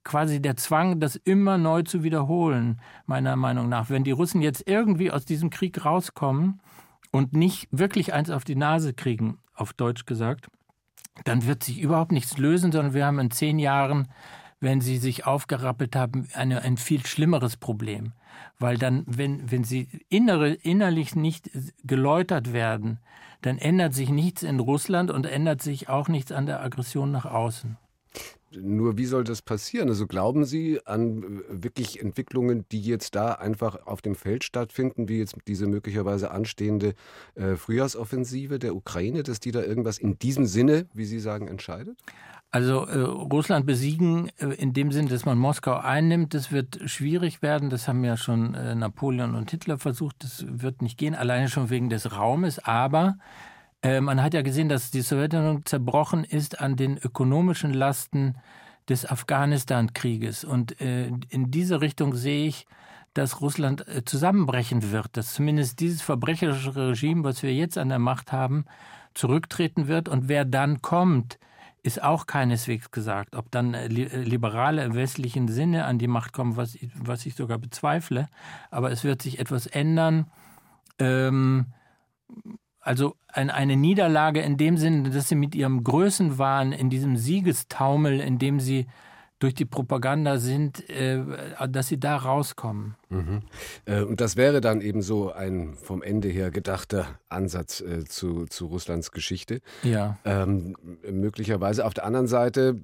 [0.05, 3.91] quasi der Zwang, das immer neu zu wiederholen, meiner Meinung nach.
[3.91, 6.61] Wenn die Russen jetzt irgendwie aus diesem Krieg rauskommen
[7.11, 10.49] und nicht wirklich eins auf die Nase kriegen, auf Deutsch gesagt,
[11.25, 14.09] dann wird sich überhaupt nichts lösen, sondern wir haben in zehn Jahren,
[14.61, 18.13] wenn sie sich aufgerappelt haben, eine, ein viel schlimmeres Problem.
[18.59, 21.51] Weil dann, wenn, wenn sie innere, innerlich nicht
[21.85, 22.99] geläutert werden,
[23.43, 27.27] dann ändert sich nichts in Russland und ändert sich auch nichts an der Aggression nach
[27.27, 27.77] außen.
[28.53, 29.89] Nur wie soll das passieren?
[29.89, 35.09] Also glauben Sie an äh, wirklich Entwicklungen, die jetzt da einfach auf dem Feld stattfinden,
[35.09, 36.95] wie jetzt diese möglicherweise anstehende
[37.35, 41.99] äh, Frühjahrsoffensive der Ukraine, dass die da irgendwas in diesem Sinne, wie Sie sagen, entscheidet?
[42.53, 47.43] Also äh, Russland besiegen äh, in dem Sinn, dass man Moskau einnimmt, das wird schwierig
[47.43, 47.69] werden.
[47.69, 50.17] Das haben ja schon äh, Napoleon und Hitler versucht.
[50.23, 52.59] Das wird nicht gehen, alleine schon wegen des Raumes.
[52.61, 53.19] Aber
[53.87, 58.35] äh, man hat ja gesehen, dass die Sowjetunion zerbrochen ist an den ökonomischen Lasten
[58.89, 60.45] des Afghanistan-Krieges.
[60.45, 62.67] Und äh, in diese Richtung sehe ich,
[63.15, 68.01] dass Russland äh, zusammenbrechen wird, dass zumindest dieses verbrecherische Regime, was wir jetzt an der
[68.01, 68.65] Macht haben,
[69.15, 70.09] zurücktreten wird.
[70.09, 71.39] Und wer dann kommt,
[71.85, 73.37] ist auch keineswegs gesagt.
[73.37, 78.27] Ob dann Liberale im westlichen Sinne an die Macht kommen, was, was ich sogar bezweifle.
[78.73, 80.27] Aber es wird sich etwas ändern.
[80.99, 81.67] Ähm,
[82.87, 88.21] also ein, eine Niederlage in dem Sinne, dass sie mit ihrem Größenwahn in diesem Siegestaumel,
[88.21, 88.87] in dem sie
[89.39, 91.21] durch die Propaganda sind, äh,
[91.69, 92.95] dass sie da rauskommen.
[93.11, 93.43] Mhm.
[93.85, 98.47] Äh, und das wäre dann eben so ein vom Ende her gedachter Ansatz äh, zu,
[98.47, 99.61] zu Russlands Geschichte.
[99.83, 100.19] Ja.
[100.25, 100.77] Ähm,
[101.11, 102.77] möglicherweise auf der anderen Seite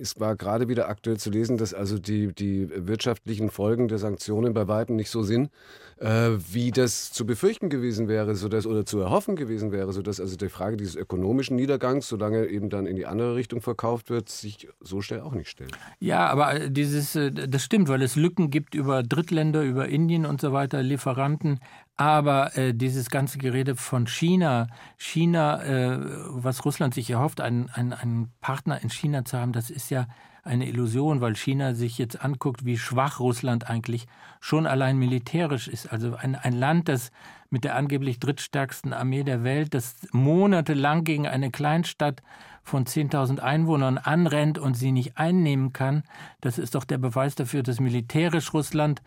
[0.00, 4.54] es war gerade wieder aktuell zu lesen, dass also die, die wirtschaftlichen Folgen der Sanktionen
[4.54, 5.50] bei weitem nicht so sind,
[5.98, 10.36] äh, wie das zu befürchten gewesen wäre, sodass, oder zu erhoffen gewesen wäre, sodass also
[10.36, 14.68] die Frage dieses ökonomischen Niedergangs, solange eben dann in die andere Richtung verkauft wird, sich
[14.80, 15.72] so schnell auch nicht stellt.
[15.98, 20.40] Ja, aber dieses, äh, das stimmt, weil es Lücken gibt über Drittländer, über Indien und
[20.40, 21.60] so weiter, Lieferanten.
[21.96, 27.94] Aber äh, dieses ganze Gerede von China, China, äh, was Russland sich erhofft, einen, einen,
[27.94, 30.06] einen Partner in China zu haben, das ist ja
[30.46, 34.06] eine Illusion, weil China sich jetzt anguckt, wie schwach Russland eigentlich
[34.40, 35.92] schon allein militärisch ist.
[35.92, 37.10] Also ein, ein Land, das
[37.50, 42.22] mit der angeblich drittstärksten Armee der Welt, das monatelang gegen eine Kleinstadt
[42.62, 46.02] von 10.000 Einwohnern anrennt und sie nicht einnehmen kann,
[46.40, 49.02] das ist doch der Beweis dafür, dass militärisch Russland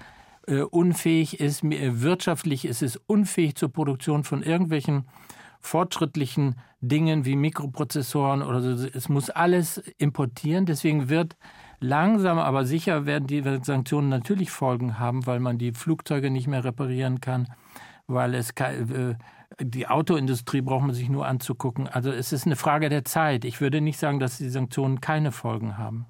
[0.69, 5.05] unfähig ist, wirtschaftlich ist es unfähig zur Produktion von irgendwelchen
[5.59, 8.87] fortschrittlichen Dingen wie Mikroprozessoren oder so.
[8.87, 10.65] Es muss alles importieren.
[10.65, 11.35] Deswegen wird
[11.79, 16.63] langsam, aber sicher werden die Sanktionen natürlich Folgen haben, weil man die Flugzeuge nicht mehr
[16.63, 17.47] reparieren kann,
[18.07, 19.15] weil es äh,
[19.59, 21.87] die Autoindustrie braucht man sich nur anzugucken.
[21.87, 23.45] Also es ist eine Frage der Zeit.
[23.45, 26.05] Ich würde nicht sagen, dass die Sanktionen keine Folgen haben.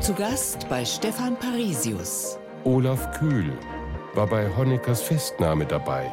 [0.00, 2.38] Zu Gast bei Stefan Parisius.
[2.68, 3.50] Olaf Kühl
[4.12, 6.12] war bei Honeckers Festnahme dabei.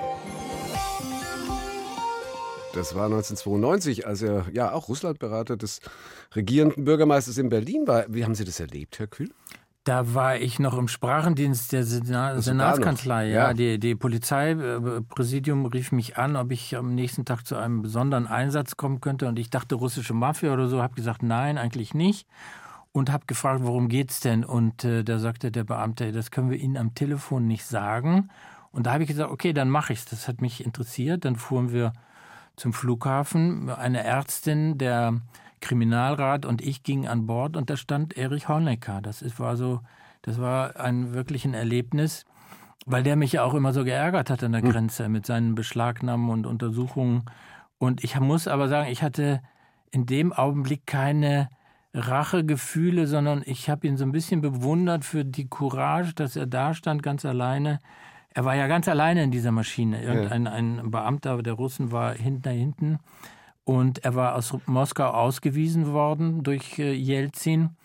[2.74, 5.82] Das war 1992, als er ja auch Russlandberater des
[6.34, 8.06] regierenden Bürgermeisters in Berlin war.
[8.08, 9.32] Wie haben Sie das erlebt, Herr Kühl?
[9.84, 13.28] Da war ich noch im Sprachendienst der Sena Senatskanzlei.
[13.28, 13.54] Ja, ja.
[13.54, 18.78] Die, die Polizeipräsidium rief mich an, ob ich am nächsten Tag zu einem besonderen Einsatz
[18.78, 19.28] kommen könnte.
[19.28, 20.82] Und ich dachte russische Mafia oder so.
[20.82, 22.26] Habe gesagt, nein, eigentlich nicht.
[22.96, 24.46] Und habe gefragt, worum geht's denn?
[24.46, 28.30] Und äh, da sagte der Beamte, das können wir Ihnen am Telefon nicht sagen.
[28.72, 30.06] Und da habe ich gesagt, okay, dann mache ich's.
[30.06, 31.26] Das hat mich interessiert.
[31.26, 31.92] Dann fuhren wir
[32.56, 33.70] zum Flughafen.
[33.70, 35.20] Eine Ärztin, der
[35.60, 39.02] Kriminalrat und ich gingen an Bord und da stand Erich Honecker.
[39.02, 39.82] Das ist, war so,
[40.22, 42.24] das war ein wirklich ein Erlebnis,
[42.86, 44.70] weil der mich ja auch immer so geärgert hat an der hm.
[44.70, 47.26] Grenze mit seinen Beschlagnahmen und Untersuchungen.
[47.78, 49.42] Und ich muss aber sagen, ich hatte
[49.92, 51.50] in dem Augenblick keine
[51.96, 56.74] Rachegefühle, sondern ich habe ihn so ein bisschen bewundert für die Courage, dass er da
[56.74, 57.80] stand, ganz alleine
[58.36, 60.04] er war ja ganz alleine in dieser Maschine.
[60.04, 63.00] Irgendein ein Beamter der Russen war hinten hinten
[63.64, 67.78] und er war aus Moskau ausgewiesen worden durch äh, Jelzin.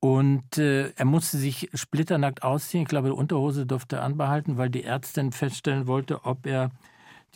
[0.00, 2.82] Und äh, er musste sich splitternackt ausziehen.
[2.82, 6.70] Ich glaube, die Unterhose durfte er anbehalten, weil die Ärztin feststellen wollte, ob er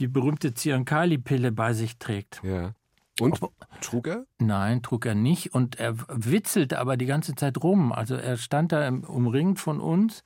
[0.01, 2.41] die berühmte Ziankali-Pille bei sich trägt.
[2.43, 2.73] Ja.
[3.21, 4.27] Und ob, trug er?
[4.39, 5.55] Nein, trug er nicht.
[5.55, 7.93] Und er witzelte aber die ganze Zeit rum.
[7.93, 10.23] Also er stand da umringt von uns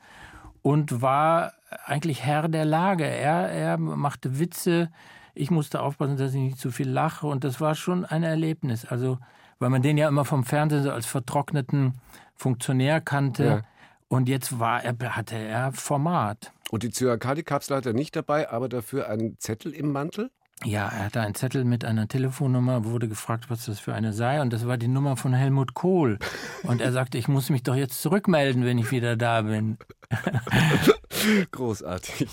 [0.62, 1.52] und war
[1.84, 3.04] eigentlich Herr der Lage.
[3.04, 4.90] Er, er machte Witze.
[5.34, 7.26] Ich musste aufpassen, dass ich nicht zu viel lache.
[7.26, 8.84] Und das war schon ein Erlebnis.
[8.84, 9.18] Also,
[9.58, 11.94] weil man den ja immer vom Fernsehen so als vertrockneten
[12.34, 13.44] Funktionär kannte.
[13.44, 13.62] Ja.
[14.08, 16.52] Und jetzt war er, hatte er Format.
[16.70, 20.30] Und die Zyankali-Kapsel hat er nicht dabei, aber dafür einen Zettel im Mantel?
[20.64, 24.42] Ja, er hatte einen Zettel mit einer Telefonnummer, wurde gefragt, was das für eine sei.
[24.42, 26.18] Und das war die Nummer von Helmut Kohl.
[26.64, 29.78] Und er sagte, ich muss mich doch jetzt zurückmelden, wenn ich wieder da bin.
[31.50, 32.28] Großartig.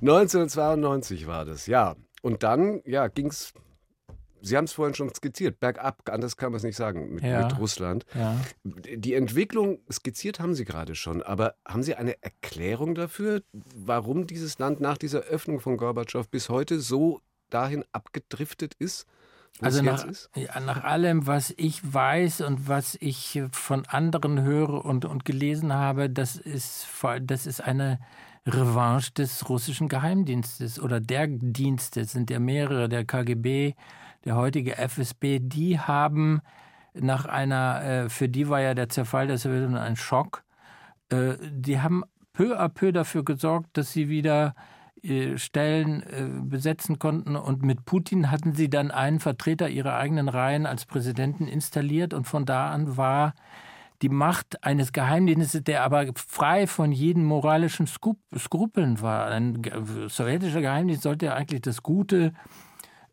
[0.00, 1.94] 1992 war das, ja.
[2.20, 3.52] Und dann, ja, ging es
[4.40, 7.46] Sie haben es vorhin schon skizziert, bergab, anders kann man es nicht sagen, mit, ja.
[7.46, 8.06] mit Russland.
[8.14, 8.36] Ja.
[8.62, 13.42] Die Entwicklung skizziert haben Sie gerade schon, aber haben Sie eine Erklärung dafür,
[13.74, 19.06] warum dieses Land nach dieser Öffnung von Gorbatschow bis heute so dahin abgedriftet ist?
[19.60, 20.06] Also nach,
[20.36, 25.72] ja, nach allem, was ich weiß und was ich von anderen höre und, und gelesen
[25.72, 26.86] habe, das ist,
[27.22, 27.98] das ist eine
[28.46, 32.02] Revanche des russischen Geheimdienstes oder der Dienste.
[32.02, 33.74] Es sind ja mehrere, der KGB,
[34.24, 36.40] der heutige FSB, die haben
[36.94, 40.44] nach einer, äh, für die war ja der Zerfall der Sowjetunion ein Schock,
[41.10, 44.54] äh, die haben peu à peu dafür gesorgt, dass sie wieder
[45.36, 47.36] Stellen äh, besetzen konnten.
[47.36, 52.14] Und mit Putin hatten sie dann einen Vertreter ihrer eigenen Reihen als Präsidenten installiert.
[52.14, 53.34] Und von da an war
[54.02, 59.26] die Macht eines Geheimdienstes, der aber frei von jeden moralischen Skrupeln war.
[59.26, 59.62] Ein
[60.08, 62.32] sowjetischer Geheimdienst sollte ja eigentlich das Gute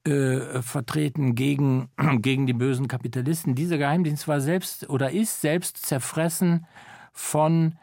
[0.03, 1.89] äh, vertreten gegen,
[2.21, 3.55] gegen die bösen Kapitalisten.
[3.55, 6.67] Dieser Geheimdienst war selbst oder ist selbst zerfressen
[7.11, 7.75] von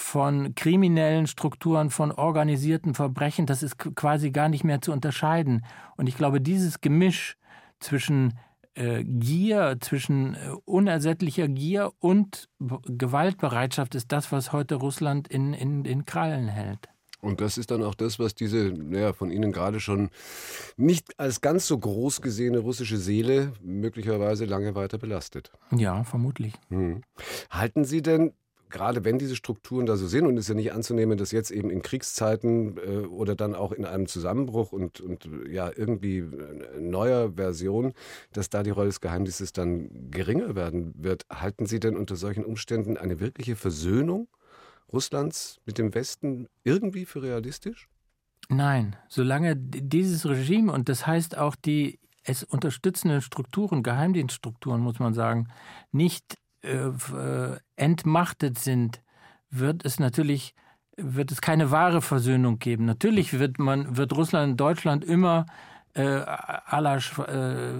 [0.00, 5.64] von kriminellen Strukturen, von organisierten Verbrechen, das ist quasi gar nicht mehr zu unterscheiden.
[5.96, 7.36] Und ich glaube, dieses Gemisch
[7.78, 8.38] zwischen
[8.74, 15.84] äh, Gier, zwischen äh, unersättlicher Gier und Gewaltbereitschaft ist das, was heute Russland in, in,
[15.84, 16.88] in Krallen hält.
[17.20, 20.08] Und das ist dann auch das, was diese naja, von Ihnen gerade schon
[20.78, 25.52] nicht als ganz so groß gesehene russische Seele möglicherweise lange weiter belastet.
[25.76, 26.54] Ja, vermutlich.
[26.70, 27.02] Hm.
[27.50, 28.32] Halten Sie denn
[28.70, 31.50] gerade wenn diese Strukturen da so sind und es ist ja nicht anzunehmen, dass jetzt
[31.50, 36.24] eben in Kriegszeiten äh, oder dann auch in einem Zusammenbruch und, und ja irgendwie
[36.78, 37.92] neuer Version,
[38.32, 41.26] dass da die Rolle des Geheimdienstes dann geringer werden wird.
[41.30, 44.28] Halten Sie denn unter solchen Umständen eine wirkliche Versöhnung
[44.92, 47.88] Russlands mit dem Westen irgendwie für realistisch?
[48.48, 55.14] Nein, solange dieses Regime und das heißt auch die es unterstützenden Strukturen, Geheimdienststrukturen, muss man
[55.14, 55.48] sagen,
[55.90, 59.02] nicht äh, äh, entmachtet sind,
[59.50, 60.54] wird es natürlich
[60.96, 62.84] wird es keine wahre Versöhnung geben.
[62.84, 65.46] Natürlich wird man wird Russland und Deutschland immer
[65.94, 67.72] äh, aller äh,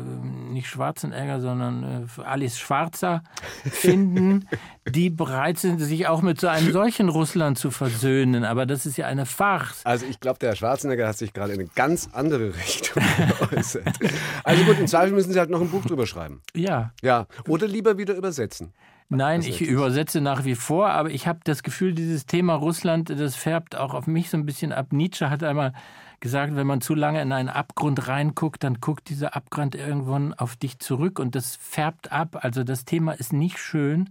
[0.53, 3.23] nicht Schwarzenegger, sondern äh, Alice Schwarzer
[3.71, 4.49] finden,
[4.89, 8.45] die bereit sind, sich auch mit so einem solchen Russland zu versöhnen.
[8.45, 9.83] Aber das ist ja eine Farce.
[9.85, 13.03] Also ich glaube, der Schwarzenegger hat sich gerade in eine ganz andere Richtung
[13.51, 13.99] geäußert.
[14.43, 16.43] Also gut, im Zweifel müssen Sie halt noch ein Buch drüber schreiben.
[16.55, 16.93] Ja.
[17.03, 17.27] Ja.
[17.47, 18.73] Oder lieber wieder übersetzen.
[19.13, 23.35] Nein, ich übersetze nach wie vor, aber ich habe das Gefühl, dieses Thema Russland, das
[23.35, 24.93] färbt auch auf mich so ein bisschen ab.
[24.93, 25.73] Nietzsche hat einmal
[26.21, 30.55] gesagt, wenn man zu lange in einen Abgrund reinguckt, dann guckt dieser Abgrund irgendwann auf
[30.55, 32.39] dich zurück und das färbt ab.
[32.43, 34.11] Also das Thema ist nicht schön.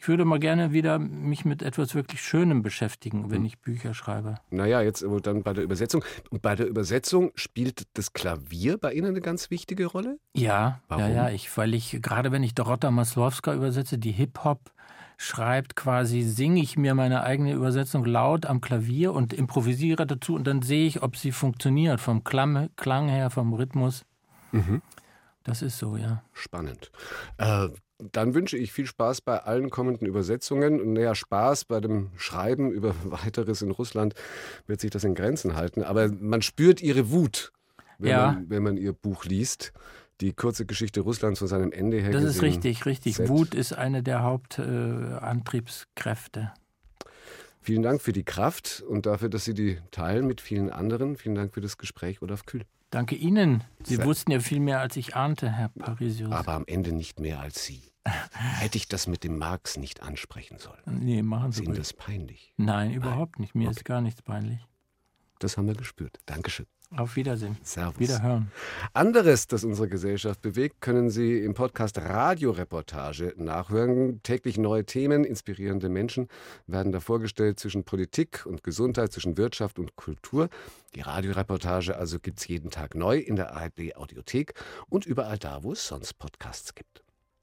[0.00, 3.44] Ich würde mal gerne wieder mich mit etwas wirklich Schönem beschäftigen, wenn hm.
[3.44, 4.36] ich Bücher schreibe.
[4.48, 6.02] Naja, jetzt dann bei der Übersetzung.
[6.30, 10.18] Und bei der Übersetzung spielt das Klavier bei Ihnen eine ganz wichtige Rolle?
[10.34, 11.04] Ja, Warum?
[11.04, 11.28] ja, ja.
[11.28, 14.72] Ich, weil ich, gerade wenn ich Dorota Maslowska übersetze, die Hip-Hop
[15.18, 20.46] schreibt quasi, singe ich mir meine eigene Übersetzung laut am Klavier und improvisiere dazu und
[20.46, 24.06] dann sehe ich, ob sie funktioniert, vom Klang, Klang her, vom Rhythmus.
[24.52, 24.80] Mhm.
[25.44, 26.22] Das ist so, ja.
[26.32, 26.90] Spannend.
[27.36, 27.68] Äh,
[28.12, 30.80] dann wünsche ich viel Spaß bei allen kommenden Übersetzungen.
[30.80, 34.14] Und naja, Spaß bei dem Schreiben über weiteres in Russland
[34.66, 35.82] wird sich das in Grenzen halten.
[35.82, 37.52] Aber man spürt ihre Wut,
[37.98, 38.32] wenn, ja.
[38.32, 39.72] man, wenn man ihr Buch liest
[40.20, 42.12] die kurze Geschichte Russlands von seinem Ende her.
[42.12, 43.16] Das ist richtig, richtig.
[43.16, 43.28] Set.
[43.28, 46.40] Wut ist eine der Hauptantriebskräfte.
[46.40, 46.46] Äh,
[47.60, 51.16] vielen Dank für die Kraft und dafür, dass Sie die teilen mit vielen anderen.
[51.16, 52.62] Vielen Dank für das Gespräch, Olaf Kühl.
[52.90, 53.64] Danke Ihnen.
[53.84, 54.04] Sie Sehr.
[54.04, 56.32] wussten ja viel mehr, als ich ahnte, Herr Parisius.
[56.32, 57.82] Aber am Ende nicht mehr als Sie.
[58.04, 60.82] Hätte ich das mit dem Marx nicht ansprechen sollen?
[60.86, 62.54] Nee, machen Sie Ist Ihnen das peinlich?
[62.56, 63.54] Nein, überhaupt nicht.
[63.54, 63.76] Mir okay.
[63.78, 64.66] ist gar nichts peinlich.
[65.38, 66.18] Das haben wir gespürt.
[66.26, 66.66] Dankeschön.
[66.96, 67.56] Auf Wiedersehen.
[67.62, 68.00] Servus.
[68.00, 68.50] Wiederhören.
[68.94, 74.20] Anderes, das unsere Gesellschaft bewegt, können Sie im Podcast Radioreportage nachhören.
[74.24, 76.26] Täglich neue Themen, inspirierende Menschen
[76.66, 80.48] werden da vorgestellt zwischen Politik und Gesundheit, zwischen Wirtschaft und Kultur.
[80.96, 84.54] Die Radioreportage also gibt es jeden Tag neu in der ARD Audiothek
[84.88, 86.99] und überall da, wo es sonst Podcasts gibt.